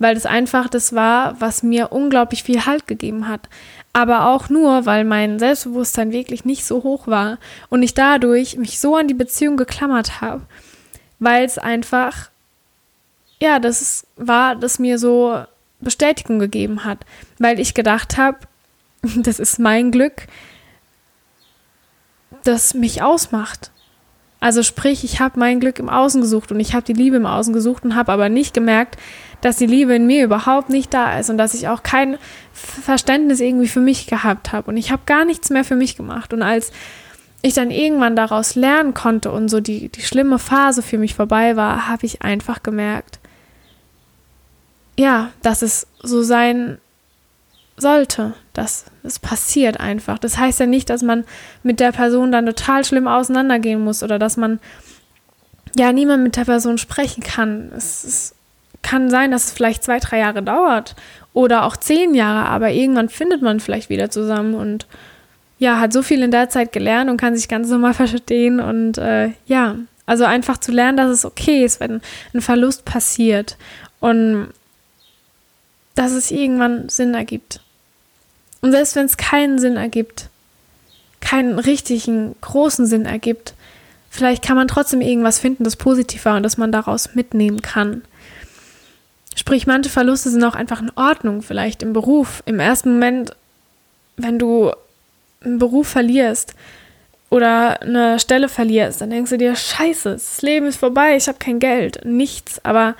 Weil 0.00 0.14
das 0.14 0.26
einfach 0.26 0.68
das 0.68 0.94
war, 0.94 1.40
was 1.40 1.62
mir 1.62 1.92
unglaublich 1.92 2.42
viel 2.42 2.66
Halt 2.66 2.88
gegeben 2.88 3.28
hat 3.28 3.48
aber 3.92 4.28
auch 4.28 4.48
nur, 4.48 4.86
weil 4.86 5.04
mein 5.04 5.38
Selbstbewusstsein 5.38 6.12
wirklich 6.12 6.44
nicht 6.44 6.64
so 6.64 6.82
hoch 6.82 7.06
war 7.06 7.38
und 7.68 7.82
ich 7.82 7.94
dadurch 7.94 8.56
mich 8.56 8.78
so 8.78 8.96
an 8.96 9.08
die 9.08 9.14
Beziehung 9.14 9.56
geklammert 9.56 10.20
habe, 10.20 10.42
weil 11.18 11.44
es 11.44 11.58
einfach, 11.58 12.30
ja, 13.40 13.58
das 13.58 14.06
war, 14.16 14.54
das 14.54 14.78
mir 14.78 14.98
so 14.98 15.44
Bestätigung 15.80 16.38
gegeben 16.38 16.84
hat, 16.84 16.98
weil 17.38 17.58
ich 17.58 17.74
gedacht 17.74 18.16
habe, 18.16 18.38
das 19.02 19.40
ist 19.40 19.58
mein 19.58 19.90
Glück, 19.90 20.28
das 22.44 22.74
mich 22.74 23.02
ausmacht. 23.02 23.72
Also 24.40 24.62
sprich, 24.62 25.04
ich 25.04 25.20
habe 25.20 25.38
mein 25.38 25.60
Glück 25.60 25.78
im 25.78 25.90
Außen 25.90 26.22
gesucht 26.22 26.50
und 26.50 26.60
ich 26.60 26.74
habe 26.74 26.82
die 26.82 26.94
Liebe 26.94 27.16
im 27.16 27.26
Außen 27.26 27.52
gesucht 27.52 27.84
und 27.84 27.94
habe 27.94 28.10
aber 28.10 28.30
nicht 28.30 28.54
gemerkt, 28.54 28.96
dass 29.42 29.56
die 29.56 29.66
Liebe 29.66 29.94
in 29.94 30.06
mir 30.06 30.24
überhaupt 30.24 30.70
nicht 30.70 30.92
da 30.92 31.18
ist 31.18 31.28
und 31.28 31.36
dass 31.36 31.54
ich 31.54 31.68
auch 31.68 31.82
kein 31.82 32.16
Verständnis 32.52 33.40
irgendwie 33.40 33.68
für 33.68 33.80
mich 33.80 34.06
gehabt 34.06 34.52
habe 34.52 34.70
und 34.70 34.78
ich 34.78 34.90
habe 34.90 35.02
gar 35.04 35.26
nichts 35.26 35.50
mehr 35.50 35.64
für 35.64 35.76
mich 35.76 35.96
gemacht. 35.96 36.32
Und 36.32 36.42
als 36.42 36.72
ich 37.42 37.54
dann 37.54 37.70
irgendwann 37.70 38.16
daraus 38.16 38.54
lernen 38.54 38.94
konnte 38.94 39.30
und 39.30 39.48
so 39.48 39.60
die, 39.60 39.88
die 39.88 40.02
schlimme 40.02 40.38
Phase 40.38 40.82
für 40.82 40.98
mich 40.98 41.14
vorbei 41.14 41.56
war, 41.56 41.88
habe 41.88 42.06
ich 42.06 42.22
einfach 42.22 42.62
gemerkt, 42.62 43.18
ja, 44.98 45.30
dass 45.42 45.62
es 45.62 45.86
so 46.02 46.22
sein 46.22 46.78
sollte. 47.80 48.34
dass 48.52 48.86
es 49.02 49.18
passiert 49.18 49.80
einfach. 49.80 50.18
Das 50.18 50.36
heißt 50.36 50.60
ja 50.60 50.66
nicht, 50.66 50.90
dass 50.90 51.02
man 51.02 51.24
mit 51.62 51.80
der 51.80 51.92
Person 51.92 52.32
dann 52.32 52.46
total 52.46 52.84
schlimm 52.84 53.08
auseinandergehen 53.08 53.82
muss 53.82 54.02
oder 54.02 54.18
dass 54.18 54.36
man 54.36 54.60
ja 55.76 55.92
niemand 55.92 56.22
mit 56.22 56.36
der 56.36 56.44
Person 56.44 56.78
sprechen 56.78 57.22
kann. 57.22 57.70
Es, 57.74 58.04
es 58.04 58.34
kann 58.82 59.10
sein, 59.10 59.30
dass 59.30 59.44
es 59.44 59.52
vielleicht 59.52 59.84
zwei, 59.84 59.98
drei 59.98 60.18
Jahre 60.18 60.42
dauert 60.42 60.96
oder 61.32 61.64
auch 61.64 61.76
zehn 61.76 62.14
Jahre, 62.14 62.48
aber 62.48 62.70
irgendwann 62.70 63.08
findet 63.08 63.42
man 63.42 63.60
vielleicht 63.60 63.88
wieder 63.88 64.10
zusammen 64.10 64.54
und 64.54 64.86
ja, 65.58 65.78
hat 65.78 65.92
so 65.92 66.02
viel 66.02 66.22
in 66.22 66.30
der 66.30 66.48
Zeit 66.48 66.72
gelernt 66.72 67.10
und 67.10 67.18
kann 67.18 67.36
sich 67.36 67.48
ganz 67.48 67.68
normal 67.68 67.94
verstehen 67.94 68.60
und 68.60 68.98
äh, 68.98 69.30
ja, 69.46 69.76
also 70.06 70.24
einfach 70.24 70.58
zu 70.58 70.72
lernen, 70.72 70.96
dass 70.96 71.10
es 71.10 71.24
okay 71.24 71.64
ist, 71.64 71.78
wenn 71.78 72.00
ein 72.34 72.40
Verlust 72.40 72.84
passiert 72.84 73.56
und 74.00 74.48
dass 75.94 76.12
es 76.12 76.30
irgendwann 76.30 76.88
Sinn 76.88 77.14
ergibt. 77.14 77.60
Und 78.60 78.72
selbst 78.72 78.96
wenn 78.96 79.06
es 79.06 79.16
keinen 79.16 79.58
Sinn 79.58 79.76
ergibt, 79.76 80.28
keinen 81.20 81.58
richtigen, 81.58 82.34
großen 82.40 82.86
Sinn 82.86 83.06
ergibt, 83.06 83.54
vielleicht 84.10 84.42
kann 84.42 84.56
man 84.56 84.68
trotzdem 84.68 85.00
irgendwas 85.00 85.38
finden, 85.38 85.64
das 85.64 85.76
positiv 85.76 86.24
war 86.24 86.36
und 86.36 86.42
das 86.42 86.58
man 86.58 86.72
daraus 86.72 87.14
mitnehmen 87.14 87.62
kann. 87.62 88.02
Sprich, 89.36 89.66
manche 89.66 89.90
Verluste 89.90 90.30
sind 90.30 90.44
auch 90.44 90.54
einfach 90.54 90.82
in 90.82 90.90
Ordnung, 90.96 91.42
vielleicht 91.42 91.82
im 91.82 91.92
Beruf. 91.92 92.42
Im 92.46 92.60
ersten 92.60 92.92
Moment, 92.94 93.34
wenn 94.16 94.38
du 94.38 94.72
einen 95.42 95.58
Beruf 95.58 95.88
verlierst 95.88 96.54
oder 97.30 97.80
eine 97.80 98.18
Stelle 98.18 98.48
verlierst, 98.48 99.00
dann 99.00 99.10
denkst 99.10 99.30
du 99.30 99.38
dir, 99.38 99.54
scheiße, 99.54 100.12
das 100.12 100.42
Leben 100.42 100.66
ist 100.66 100.76
vorbei, 100.76 101.16
ich 101.16 101.28
habe 101.28 101.38
kein 101.38 101.60
Geld, 101.60 102.04
nichts. 102.04 102.62
Aber 102.64 102.96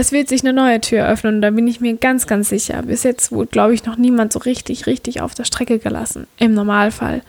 es 0.00 0.12
wird 0.12 0.28
sich 0.28 0.42
eine 0.42 0.52
neue 0.52 0.80
Tür 0.80 1.08
öffnen 1.08 1.34
und 1.34 1.42
da 1.42 1.50
bin 1.50 1.66
ich 1.66 1.80
mir 1.80 1.96
ganz, 1.96 2.28
ganz 2.28 2.50
sicher. 2.50 2.82
Bis 2.82 3.02
jetzt 3.02 3.32
wurde, 3.32 3.48
glaube 3.48 3.74
ich, 3.74 3.84
noch 3.84 3.96
niemand 3.96 4.32
so 4.32 4.38
richtig, 4.38 4.86
richtig 4.86 5.20
auf 5.20 5.34
der 5.34 5.42
Strecke 5.42 5.80
gelassen, 5.80 6.28
im 6.38 6.54
Normalfall. 6.54 7.22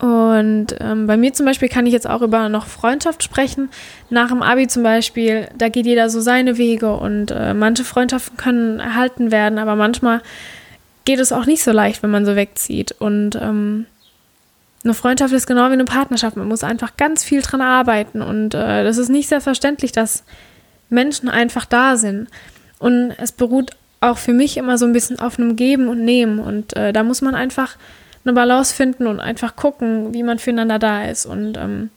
Und 0.00 0.74
ähm, 0.80 1.06
bei 1.06 1.16
mir 1.16 1.32
zum 1.32 1.46
Beispiel 1.46 1.68
kann 1.68 1.86
ich 1.86 1.92
jetzt 1.92 2.10
auch 2.10 2.22
über 2.22 2.48
noch 2.48 2.66
Freundschaft 2.66 3.22
sprechen. 3.22 3.68
Nach 4.10 4.30
dem 4.30 4.42
Abi 4.42 4.66
zum 4.66 4.82
Beispiel, 4.82 5.46
da 5.56 5.68
geht 5.68 5.86
jeder 5.86 6.10
so 6.10 6.20
seine 6.20 6.58
Wege 6.58 6.92
und 6.92 7.30
äh, 7.30 7.54
manche 7.54 7.84
Freundschaften 7.84 8.36
können 8.36 8.80
erhalten 8.80 9.30
werden, 9.30 9.60
aber 9.60 9.76
manchmal 9.76 10.22
geht 11.04 11.20
es 11.20 11.30
auch 11.30 11.46
nicht 11.46 11.62
so 11.62 11.70
leicht, 11.70 12.02
wenn 12.02 12.10
man 12.10 12.26
so 12.26 12.34
wegzieht. 12.34 12.96
Und 12.98 13.36
ähm, 13.36 13.86
eine 14.82 14.94
Freundschaft 14.94 15.32
ist 15.32 15.46
genau 15.46 15.68
wie 15.68 15.74
eine 15.74 15.84
Partnerschaft. 15.84 16.36
Man 16.36 16.48
muss 16.48 16.64
einfach 16.64 16.96
ganz 16.96 17.22
viel 17.22 17.42
dran 17.42 17.60
arbeiten 17.60 18.22
und 18.22 18.54
äh, 18.54 18.82
das 18.82 18.98
ist 18.98 19.08
nicht 19.08 19.28
selbstverständlich, 19.28 19.92
dass 19.92 20.24
Menschen 20.92 21.28
einfach 21.28 21.64
da 21.64 21.96
sind. 21.96 22.28
Und 22.78 23.12
es 23.18 23.32
beruht 23.32 23.72
auch 24.00 24.18
für 24.18 24.32
mich 24.32 24.56
immer 24.56 24.78
so 24.78 24.86
ein 24.86 24.92
bisschen 24.92 25.18
auf 25.18 25.38
einem 25.38 25.56
Geben 25.56 25.88
und 25.88 26.04
Nehmen. 26.04 26.38
Und 26.38 26.76
äh, 26.76 26.92
da 26.92 27.02
muss 27.02 27.22
man 27.22 27.34
einfach 27.34 27.76
eine 28.24 28.32
Balance 28.32 28.74
finden 28.74 29.06
und 29.06 29.20
einfach 29.20 29.56
gucken, 29.56 30.12
wie 30.14 30.22
man 30.22 30.38
füreinander 30.38 30.78
da 30.78 31.04
ist. 31.04 31.26
Und 31.26 31.56
ähm, 31.56 31.90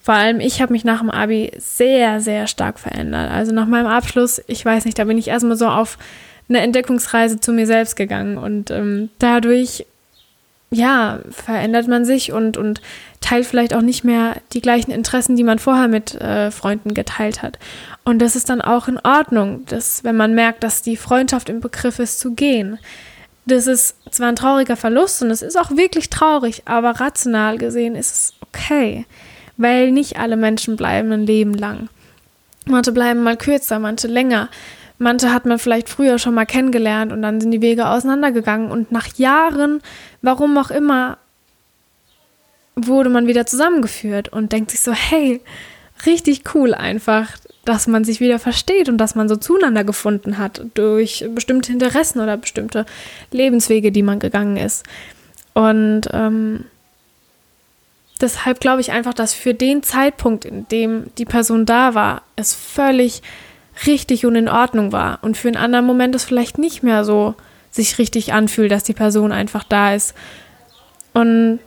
vor 0.00 0.14
allem, 0.14 0.40
ich 0.40 0.62
habe 0.62 0.72
mich 0.72 0.84
nach 0.84 1.00
dem 1.00 1.10
Abi 1.10 1.52
sehr, 1.58 2.20
sehr 2.20 2.46
stark 2.46 2.78
verändert. 2.78 3.30
Also 3.30 3.52
nach 3.52 3.66
meinem 3.66 3.86
Abschluss, 3.86 4.40
ich 4.46 4.64
weiß 4.64 4.84
nicht, 4.84 4.98
da 4.98 5.04
bin 5.04 5.18
ich 5.18 5.28
erstmal 5.28 5.56
so 5.56 5.68
auf 5.68 5.98
eine 6.48 6.60
Entdeckungsreise 6.60 7.40
zu 7.40 7.52
mir 7.52 7.66
selbst 7.66 7.96
gegangen. 7.96 8.38
Und 8.38 8.70
ähm, 8.70 9.10
dadurch 9.18 9.84
ja, 10.70 11.20
verändert 11.30 11.88
man 11.88 12.04
sich 12.04 12.32
und, 12.32 12.56
und 12.56 12.80
teilt 13.20 13.46
vielleicht 13.46 13.74
auch 13.74 13.80
nicht 13.80 14.04
mehr 14.04 14.36
die 14.52 14.60
gleichen 14.60 14.90
Interessen, 14.90 15.34
die 15.34 15.42
man 15.42 15.58
vorher 15.58 15.88
mit 15.88 16.14
äh, 16.14 16.50
Freunden 16.50 16.92
geteilt 16.92 17.42
hat. 17.42 17.58
Und 18.04 18.20
das 18.20 18.36
ist 18.36 18.50
dann 18.50 18.60
auch 18.60 18.88
in 18.88 18.98
Ordnung, 18.98 19.64
dass, 19.66 20.04
wenn 20.04 20.16
man 20.16 20.34
merkt, 20.34 20.62
dass 20.62 20.82
die 20.82 20.96
Freundschaft 20.96 21.48
im 21.48 21.60
Begriff 21.60 21.98
ist 21.98 22.20
zu 22.20 22.34
gehen. 22.34 22.78
Das 23.46 23.66
ist 23.66 23.96
zwar 24.10 24.28
ein 24.28 24.36
trauriger 24.36 24.76
Verlust 24.76 25.22
und 25.22 25.30
es 25.30 25.40
ist 25.40 25.58
auch 25.58 25.70
wirklich 25.70 26.10
traurig, 26.10 26.62
aber 26.66 27.00
rational 27.00 27.56
gesehen 27.56 27.94
ist 27.94 28.12
es 28.12 28.34
okay, 28.42 29.06
weil 29.56 29.90
nicht 29.90 30.18
alle 30.18 30.36
Menschen 30.36 30.76
bleiben 30.76 31.10
ein 31.12 31.26
Leben 31.26 31.54
lang. 31.54 31.88
Manche 32.66 32.92
bleiben 32.92 33.22
mal 33.22 33.38
kürzer, 33.38 33.78
manche 33.78 34.08
länger. 34.08 34.50
Manche 34.98 35.32
hat 35.32 35.46
man 35.46 35.58
vielleicht 35.58 35.88
früher 35.88 36.18
schon 36.18 36.34
mal 36.34 36.46
kennengelernt 36.46 37.12
und 37.12 37.22
dann 37.22 37.40
sind 37.40 37.52
die 37.52 37.62
Wege 37.62 37.88
auseinandergegangen 37.88 38.70
und 38.70 38.90
nach 38.90 39.14
Jahren, 39.16 39.80
warum 40.22 40.58
auch 40.58 40.70
immer, 40.70 41.18
wurde 42.74 43.08
man 43.08 43.26
wieder 43.26 43.46
zusammengeführt 43.46 44.28
und 44.28 44.52
denkt 44.52 44.72
sich 44.72 44.80
so, 44.80 44.92
hey, 44.92 45.40
richtig 46.06 46.54
cool 46.54 46.74
einfach, 46.74 47.36
dass 47.64 47.86
man 47.86 48.04
sich 48.04 48.20
wieder 48.20 48.38
versteht 48.38 48.88
und 48.88 48.98
dass 48.98 49.14
man 49.14 49.28
so 49.28 49.36
zueinander 49.36 49.84
gefunden 49.84 50.38
hat 50.38 50.62
durch 50.74 51.24
bestimmte 51.34 51.72
Interessen 51.72 52.20
oder 52.20 52.36
bestimmte 52.36 52.86
Lebenswege, 53.30 53.92
die 53.92 54.02
man 54.02 54.18
gegangen 54.18 54.56
ist. 54.56 54.84
Und 55.54 56.02
ähm, 56.12 56.64
deshalb 58.20 58.60
glaube 58.60 58.80
ich 58.80 58.92
einfach, 58.92 59.14
dass 59.14 59.34
für 59.34 59.54
den 59.54 59.82
Zeitpunkt, 59.82 60.44
in 60.44 60.66
dem 60.68 61.10
die 61.18 61.24
Person 61.24 61.66
da 61.66 61.94
war, 61.94 62.22
es 62.36 62.54
völlig 62.54 63.22
richtig 63.86 64.26
und 64.26 64.34
in 64.34 64.48
Ordnung 64.48 64.92
war 64.92 65.18
und 65.22 65.36
für 65.36 65.48
einen 65.48 65.56
anderen 65.56 65.86
Moment 65.86 66.14
es 66.14 66.24
vielleicht 66.24 66.58
nicht 66.58 66.82
mehr 66.82 67.04
so 67.04 67.34
sich 67.70 67.98
richtig 67.98 68.32
anfühlt, 68.32 68.72
dass 68.72 68.82
die 68.82 68.94
Person 68.94 69.32
einfach 69.32 69.62
da 69.62 69.94
ist. 69.94 70.14
Und 71.14 71.60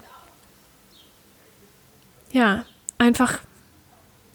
ja, 2.32 2.66
einfach 2.98 3.40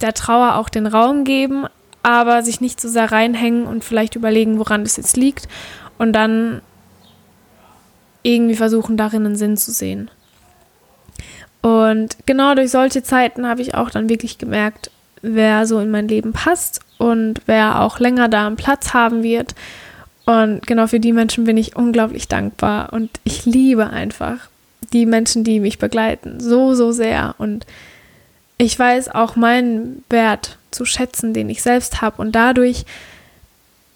der 0.01 0.15
Trauer 0.15 0.57
auch 0.57 0.69
den 0.69 0.87
Raum 0.87 1.25
geben, 1.25 1.67
aber 2.03 2.43
sich 2.43 2.61
nicht 2.61 2.81
so 2.81 2.89
sehr 2.89 3.11
reinhängen 3.11 3.67
und 3.67 3.85
vielleicht 3.85 4.15
überlegen, 4.15 4.59
woran 4.59 4.85
das 4.85 4.97
jetzt 4.97 5.17
liegt 5.17 5.49
und 5.99 6.13
dann 6.13 6.63
irgendwie 8.23 8.57
versuchen, 8.57 8.97
darin 8.97 9.27
einen 9.27 9.37
Sinn 9.37 9.57
zu 9.57 9.73
sehen. 9.73 10.11
Und 11.63 12.17
genau 12.27 12.55
durch 12.55 12.71
solche 12.71 13.03
Zeiten 13.03 13.47
habe 13.47 13.63
ich 13.63 13.75
auch 13.75 13.91
dann 13.91 14.09
wirklich 14.09 14.39
gemerkt, 14.39 14.91
wer 15.23 15.67
so 15.67 15.81
in 15.81 15.91
mein 15.91 16.07
Leben 16.07 16.33
passt 16.33 16.86
und 16.99 17.41
wer 17.47 17.81
auch 17.81 17.99
länger 17.99 18.29
da 18.29 18.47
einen 18.47 18.57
Platz 18.57 18.95
haben 18.95 19.23
wird. 19.23 19.55
Und 20.25 20.67
genau 20.67 20.87
für 20.87 21.01
die 21.01 21.13
Menschen 21.13 21.45
bin 21.45 21.57
ich 21.57 21.77
unglaublich 21.77 22.27
dankbar 22.29 22.93
und 22.93 23.11
ich 23.25 23.47
liebe 23.47 23.89
einfach 23.89 24.49
die 24.93 25.07
Menschen, 25.07 25.45
die 25.45 25.61
mich 25.61 25.79
begleiten, 25.79 26.41
so, 26.41 26.75
so 26.75 26.93
sehr. 26.93 27.35
Und 27.39 27.67
ich 28.59 28.79
weiß 28.79 29.15
auch 29.15 29.37
meinen 29.37 30.05
Wert 30.11 30.59
zu 30.71 30.85
schätzen, 30.85 31.33
den 31.33 31.49
ich 31.49 31.63
selbst 31.63 32.03
habe. 32.03 32.21
Und 32.21 32.33
dadurch 32.33 32.85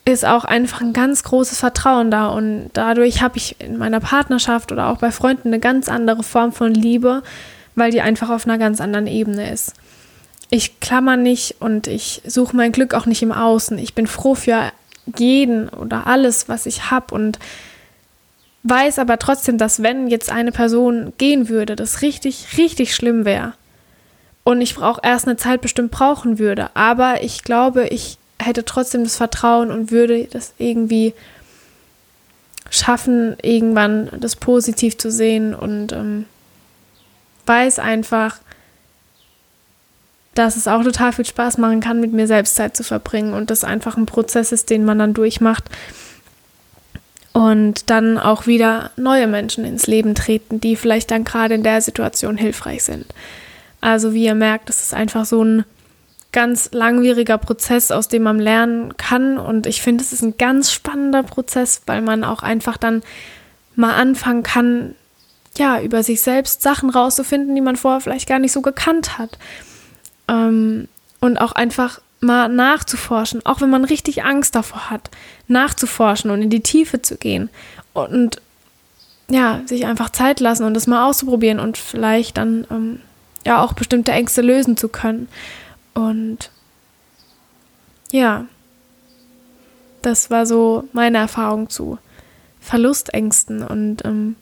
ist 0.05 0.25
auch 0.25 0.45
einfach 0.45 0.81
ein 0.81 0.93
ganz 0.93 1.23
großes 1.25 1.59
Vertrauen 1.59 2.11
da. 2.11 2.29
Und 2.29 2.71
dadurch 2.75 3.23
habe 3.23 3.37
ich 3.37 3.61
in 3.61 3.79
meiner 3.79 4.01
Partnerschaft 4.01 4.73
oder 4.73 4.89
auch 4.89 4.99
bei 4.99 5.11
Freunden 5.11 5.49
eine 5.49 5.61
ganz 5.61 5.89
andere 5.89 6.23
Form 6.23 6.53
von 6.53 6.75
Liebe, 6.75 7.23
weil 7.75 7.91
die 7.91 8.01
einfach 8.01 8.31
auf 8.31 8.47
einer 8.47 8.59
ganz 8.59 8.81
anderen 8.81 9.07
Ebene 9.07 9.51
ist 9.51 9.75
ich 10.51 10.81
klammer 10.81 11.17
nicht 11.17 11.57
und 11.61 11.87
ich 11.87 12.23
suche 12.27 12.57
mein 12.57 12.73
Glück 12.73 12.95
auch 12.95 13.07
nicht 13.07 13.23
im 13.23 13.33
Außen. 13.33 13.79
Ich 13.79 13.95
bin 13.95 14.07
froh 14.07 14.35
für 14.35 14.73
jeden 15.17 15.69
oder 15.69 16.07
alles, 16.07 16.49
was 16.49 16.67
ich 16.67 16.91
habe 16.91 17.15
und 17.15 17.39
weiß 18.65 18.99
aber 18.99 19.19
trotzdem, 19.19 19.59
dass 19.59 19.83
wenn 19.83 20.09
jetzt 20.09 20.31
eine 20.31 20.53
Person 20.53 21.13
gehen 21.19 21.49
würde, 21.49 21.77
das 21.77 22.03
richtig, 22.03 22.59
richtig 22.59 22.95
schlimm 22.95 23.25
wäre. 23.25 23.55
Und 24.43 24.61
ich 24.61 24.79
auch 24.79 24.99
erst 25.03 25.27
eine 25.27 25.37
Zeit 25.37 25.61
bestimmt 25.61 25.91
brauchen 25.91 26.39
würde. 26.39 26.71
Aber 26.75 27.23
ich 27.23 27.45
glaube, 27.45 27.87
ich 27.89 28.19
hätte 28.39 28.65
trotzdem 28.65 29.05
das 29.05 29.17
Vertrauen 29.17 29.71
und 29.71 29.91
würde 29.91 30.25
das 30.25 30.55
irgendwie 30.59 31.15
schaffen, 32.71 33.37
irgendwann 33.43 34.09
das 34.19 34.37
positiv 34.37 34.97
zu 34.97 35.11
sehen 35.11 35.55
und 35.55 35.93
ähm, 35.93 36.25
weiß 37.47 37.79
einfach, 37.79 38.39
dass 40.35 40.57
es 40.57 40.69
auch 40.69 40.83
total 40.83 41.13
viel 41.13 41.25
Spaß 41.25 41.59
machen 41.59 41.81
kann, 41.81 42.01
mit 42.01 42.13
mir 42.13 42.27
selbst 42.27 42.55
Zeit 42.55 42.77
zu 42.77 42.85
verbringen 42.85 43.35
und 43.35 43.51
das 43.51 43.65
einfach 43.65 43.97
ein 43.97 44.07
Prozess 44.07 44.53
ist, 44.53 44.71
den 44.71 44.85
man 44.85 44.99
dann 44.99 45.15
durchmacht 45.15 45.65
und 47.33 47.91
dann 47.91 48.19
auch 48.19 48.47
wieder 48.47 48.91
neue 48.97 49.27
Menschen 49.27 49.65
ins 49.65 49.87
Leben 49.87 50.15
treten, 50.15 50.61
die 50.61 50.77
vielleicht 50.77 51.11
dann 51.11 51.25
gerade 51.25 51.55
in 51.55 51.63
der 51.63 51.81
Situation 51.81 52.37
hilfreich 52.37 52.85
sind. 52.85 53.07
Also 53.81 54.13
wie 54.13 54.25
ihr 54.25 54.35
merkt, 54.35 54.69
das 54.69 54.83
ist 54.83 54.95
einfach 54.95 55.25
so 55.25 55.43
ein 55.43 55.65
ganz 56.33 56.71
langwieriger 56.73 57.39
Prozess, 57.39 57.91
aus 57.91 58.09
dem 58.09 58.23
man 58.23 58.39
lernen 58.39 58.97
kann 58.97 59.37
und 59.37 59.67
ich 59.67 59.83
finde, 59.83 60.05
es 60.05 60.13
ist 60.13 60.23
ein 60.23 60.39
ganz 60.39 60.71
spannender 60.71 61.23
Prozess, 61.23 61.83
weil 61.87 62.03
man 62.03 62.23
auch 62.25 62.43
einfach 62.43 62.77
dann 62.77 63.03
mal 63.75 63.95
anfangen 63.95 64.43
kann, 64.43 64.95
ja, 65.57 65.81
über 65.81 66.05
sich 66.05 66.23
selbst 66.23 66.63
Sachen 66.63 66.91
rauszufinden, 66.91 67.55
die 67.55 67.61
man 67.61 67.75
vorher 67.77 68.01
vielleicht 68.01 68.29
gar 68.29 68.39
nicht 68.39 68.53
so 68.53 68.63
gekannt 68.63 69.19
hat. 69.19 69.39
Ähm, 70.31 70.89
und 71.21 71.39
auch 71.39 71.53
einfach 71.53 72.01
mal 72.21 72.49
nachzuforschen, 72.49 73.45
auch 73.45 73.61
wenn 73.61 73.71
man 73.71 73.85
richtig 73.85 74.25
Angst 74.25 74.55
davor 74.55 74.91
hat, 74.91 75.11
nachzuforschen 75.49 76.31
und 76.31 76.43
in 76.43 76.51
die 76.51 76.63
Tiefe 76.63 77.03
zu 77.03 77.17
gehen 77.17 77.51
und 77.95 78.41
ja, 79.29 79.61
sich 79.65 79.87
einfach 79.87 80.11
Zeit 80.11 80.41
lassen 80.41 80.65
und 80.65 80.75
das 80.75 80.87
mal 80.87 81.09
auszuprobieren 81.09 81.61
und 81.61 81.79
vielleicht 81.79 82.37
dann 82.37 82.67
ähm, 82.71 83.01
ja 83.47 83.63
auch 83.63 83.73
bestimmte 83.73 84.13
Ängste 84.13 84.43
lösen 84.43 84.77
zu 84.77 84.89
können. 84.89 85.29
Und 85.95 86.51
ja, 88.11 88.47
das 90.03 90.31
war 90.31 90.47
so 90.47 90.89
meine 90.93 91.19
Erfahrung 91.19 91.71
zu 91.71 91.99
Verlustängsten 92.61 93.63
und 93.63 94.05
ähm, 94.05 94.37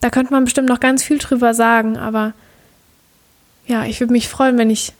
da 0.00 0.10
könnte 0.10 0.32
man 0.32 0.44
bestimmt 0.44 0.68
noch 0.68 0.80
ganz 0.80 1.04
viel 1.04 1.18
drüber 1.18 1.54
sagen, 1.54 1.96
aber 1.96 2.32
ja, 3.66 3.84
ich 3.84 4.00
würde 4.00 4.12
mich 4.12 4.28
freuen, 4.28 4.56
wenn 4.58 4.70
ich 4.70 4.94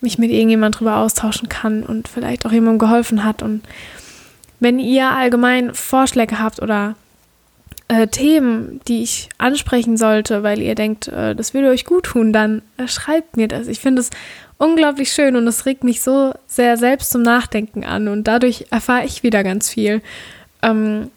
mich 0.00 0.18
mit 0.18 0.30
irgendjemand 0.30 0.78
drüber 0.78 0.96
austauschen 0.98 1.48
kann 1.48 1.82
und 1.82 2.08
vielleicht 2.08 2.46
auch 2.46 2.52
jemandem 2.52 2.78
geholfen 2.78 3.24
hat. 3.24 3.42
Und 3.42 3.62
wenn 4.58 4.78
ihr 4.78 5.10
allgemein 5.10 5.74
Vorschläge 5.74 6.38
habt 6.38 6.60
oder 6.62 6.94
äh, 7.88 8.06
Themen, 8.06 8.80
die 8.86 9.02
ich 9.02 9.28
ansprechen 9.38 9.96
sollte, 9.96 10.42
weil 10.42 10.60
ihr 10.60 10.74
denkt, 10.74 11.08
äh, 11.08 11.34
das 11.34 11.54
würde 11.54 11.68
euch 11.68 11.84
gut 11.84 12.04
tun, 12.04 12.32
dann 12.32 12.62
äh, 12.76 12.86
schreibt 12.86 13.36
mir 13.36 13.48
das. 13.48 13.66
Ich 13.66 13.80
finde 13.80 14.02
es 14.02 14.10
unglaublich 14.58 15.12
schön 15.12 15.36
und 15.36 15.46
es 15.46 15.66
regt 15.66 15.84
mich 15.84 16.02
so 16.02 16.32
sehr 16.46 16.76
selbst 16.76 17.10
zum 17.10 17.22
Nachdenken 17.22 17.84
an 17.84 18.08
und 18.08 18.24
dadurch 18.24 18.66
erfahre 18.70 19.06
ich 19.06 19.22
wieder 19.22 19.42
ganz 19.42 19.70
viel. 19.70 20.02
Ähm, 20.62 21.10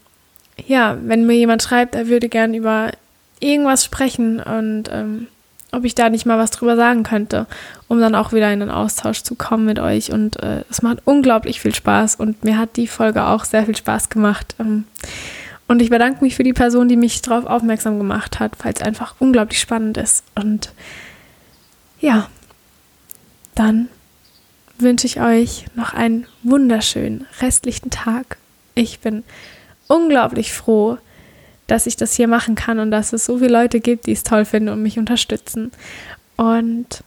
ja, 0.65 0.97
wenn 1.03 1.25
mir 1.25 1.35
jemand 1.35 1.61
schreibt, 1.61 1.93
er 1.95 2.07
würde 2.07 2.29
gern 2.29 2.53
über 2.53 2.91
irgendwas 3.39 3.83
sprechen 3.83 4.39
und 4.39 4.85
ähm, 4.91 5.27
ob 5.73 5.85
ich 5.85 5.95
da 5.95 6.09
nicht 6.09 6.25
mal 6.25 6.37
was 6.37 6.51
drüber 6.51 6.75
sagen 6.75 7.03
könnte, 7.03 7.47
um 7.87 7.99
dann 7.99 8.15
auch 8.15 8.31
wieder 8.31 8.51
in 8.53 8.59
den 8.59 8.69
Austausch 8.69 9.23
zu 9.23 9.35
kommen 9.35 9.65
mit 9.65 9.79
euch. 9.79 10.11
Und 10.11 10.41
äh, 10.41 10.63
es 10.69 10.81
macht 10.81 10.99
unglaublich 11.05 11.59
viel 11.59 11.73
Spaß 11.73 12.15
und 12.15 12.43
mir 12.43 12.57
hat 12.57 12.77
die 12.77 12.87
Folge 12.87 13.25
auch 13.25 13.43
sehr 13.43 13.65
viel 13.65 13.75
Spaß 13.75 14.09
gemacht. 14.09 14.55
Ähm, 14.59 14.85
und 15.67 15.81
ich 15.81 15.89
bedanke 15.89 16.23
mich 16.23 16.35
für 16.35 16.43
die 16.43 16.53
Person, 16.53 16.87
die 16.87 16.97
mich 16.97 17.21
darauf 17.21 17.45
aufmerksam 17.45 17.97
gemacht 17.97 18.39
hat, 18.39 18.53
weil 18.63 18.73
es 18.73 18.81
einfach 18.81 19.15
unglaublich 19.19 19.59
spannend 19.59 19.97
ist. 19.97 20.23
Und 20.35 20.71
ja, 21.99 22.29
dann 23.55 23.87
wünsche 24.77 25.07
ich 25.07 25.21
euch 25.21 25.65
noch 25.75 25.93
einen 25.93 26.27
wunderschönen 26.43 27.25
restlichen 27.41 27.89
Tag. 27.89 28.37
Ich 28.75 28.99
bin 28.99 29.23
unglaublich 29.87 30.53
froh, 30.53 30.97
dass 31.67 31.87
ich 31.87 31.95
das 31.95 32.13
hier 32.13 32.27
machen 32.27 32.55
kann 32.55 32.79
und 32.79 32.91
dass 32.91 33.13
es 33.13 33.25
so 33.25 33.37
viele 33.37 33.53
Leute 33.53 33.79
gibt, 33.79 34.07
die 34.07 34.11
es 34.11 34.23
toll 34.23 34.45
finden 34.45 34.69
und 34.69 34.81
mich 34.81 34.99
unterstützen. 34.99 35.71
Und 36.35 37.03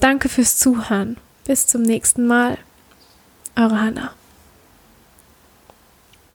danke 0.00 0.28
fürs 0.28 0.58
Zuhören. 0.58 1.16
Bis 1.44 1.66
zum 1.66 1.82
nächsten 1.82 2.26
Mal. 2.26 2.56
Eure 3.56 3.80
Hannah. 3.80 4.12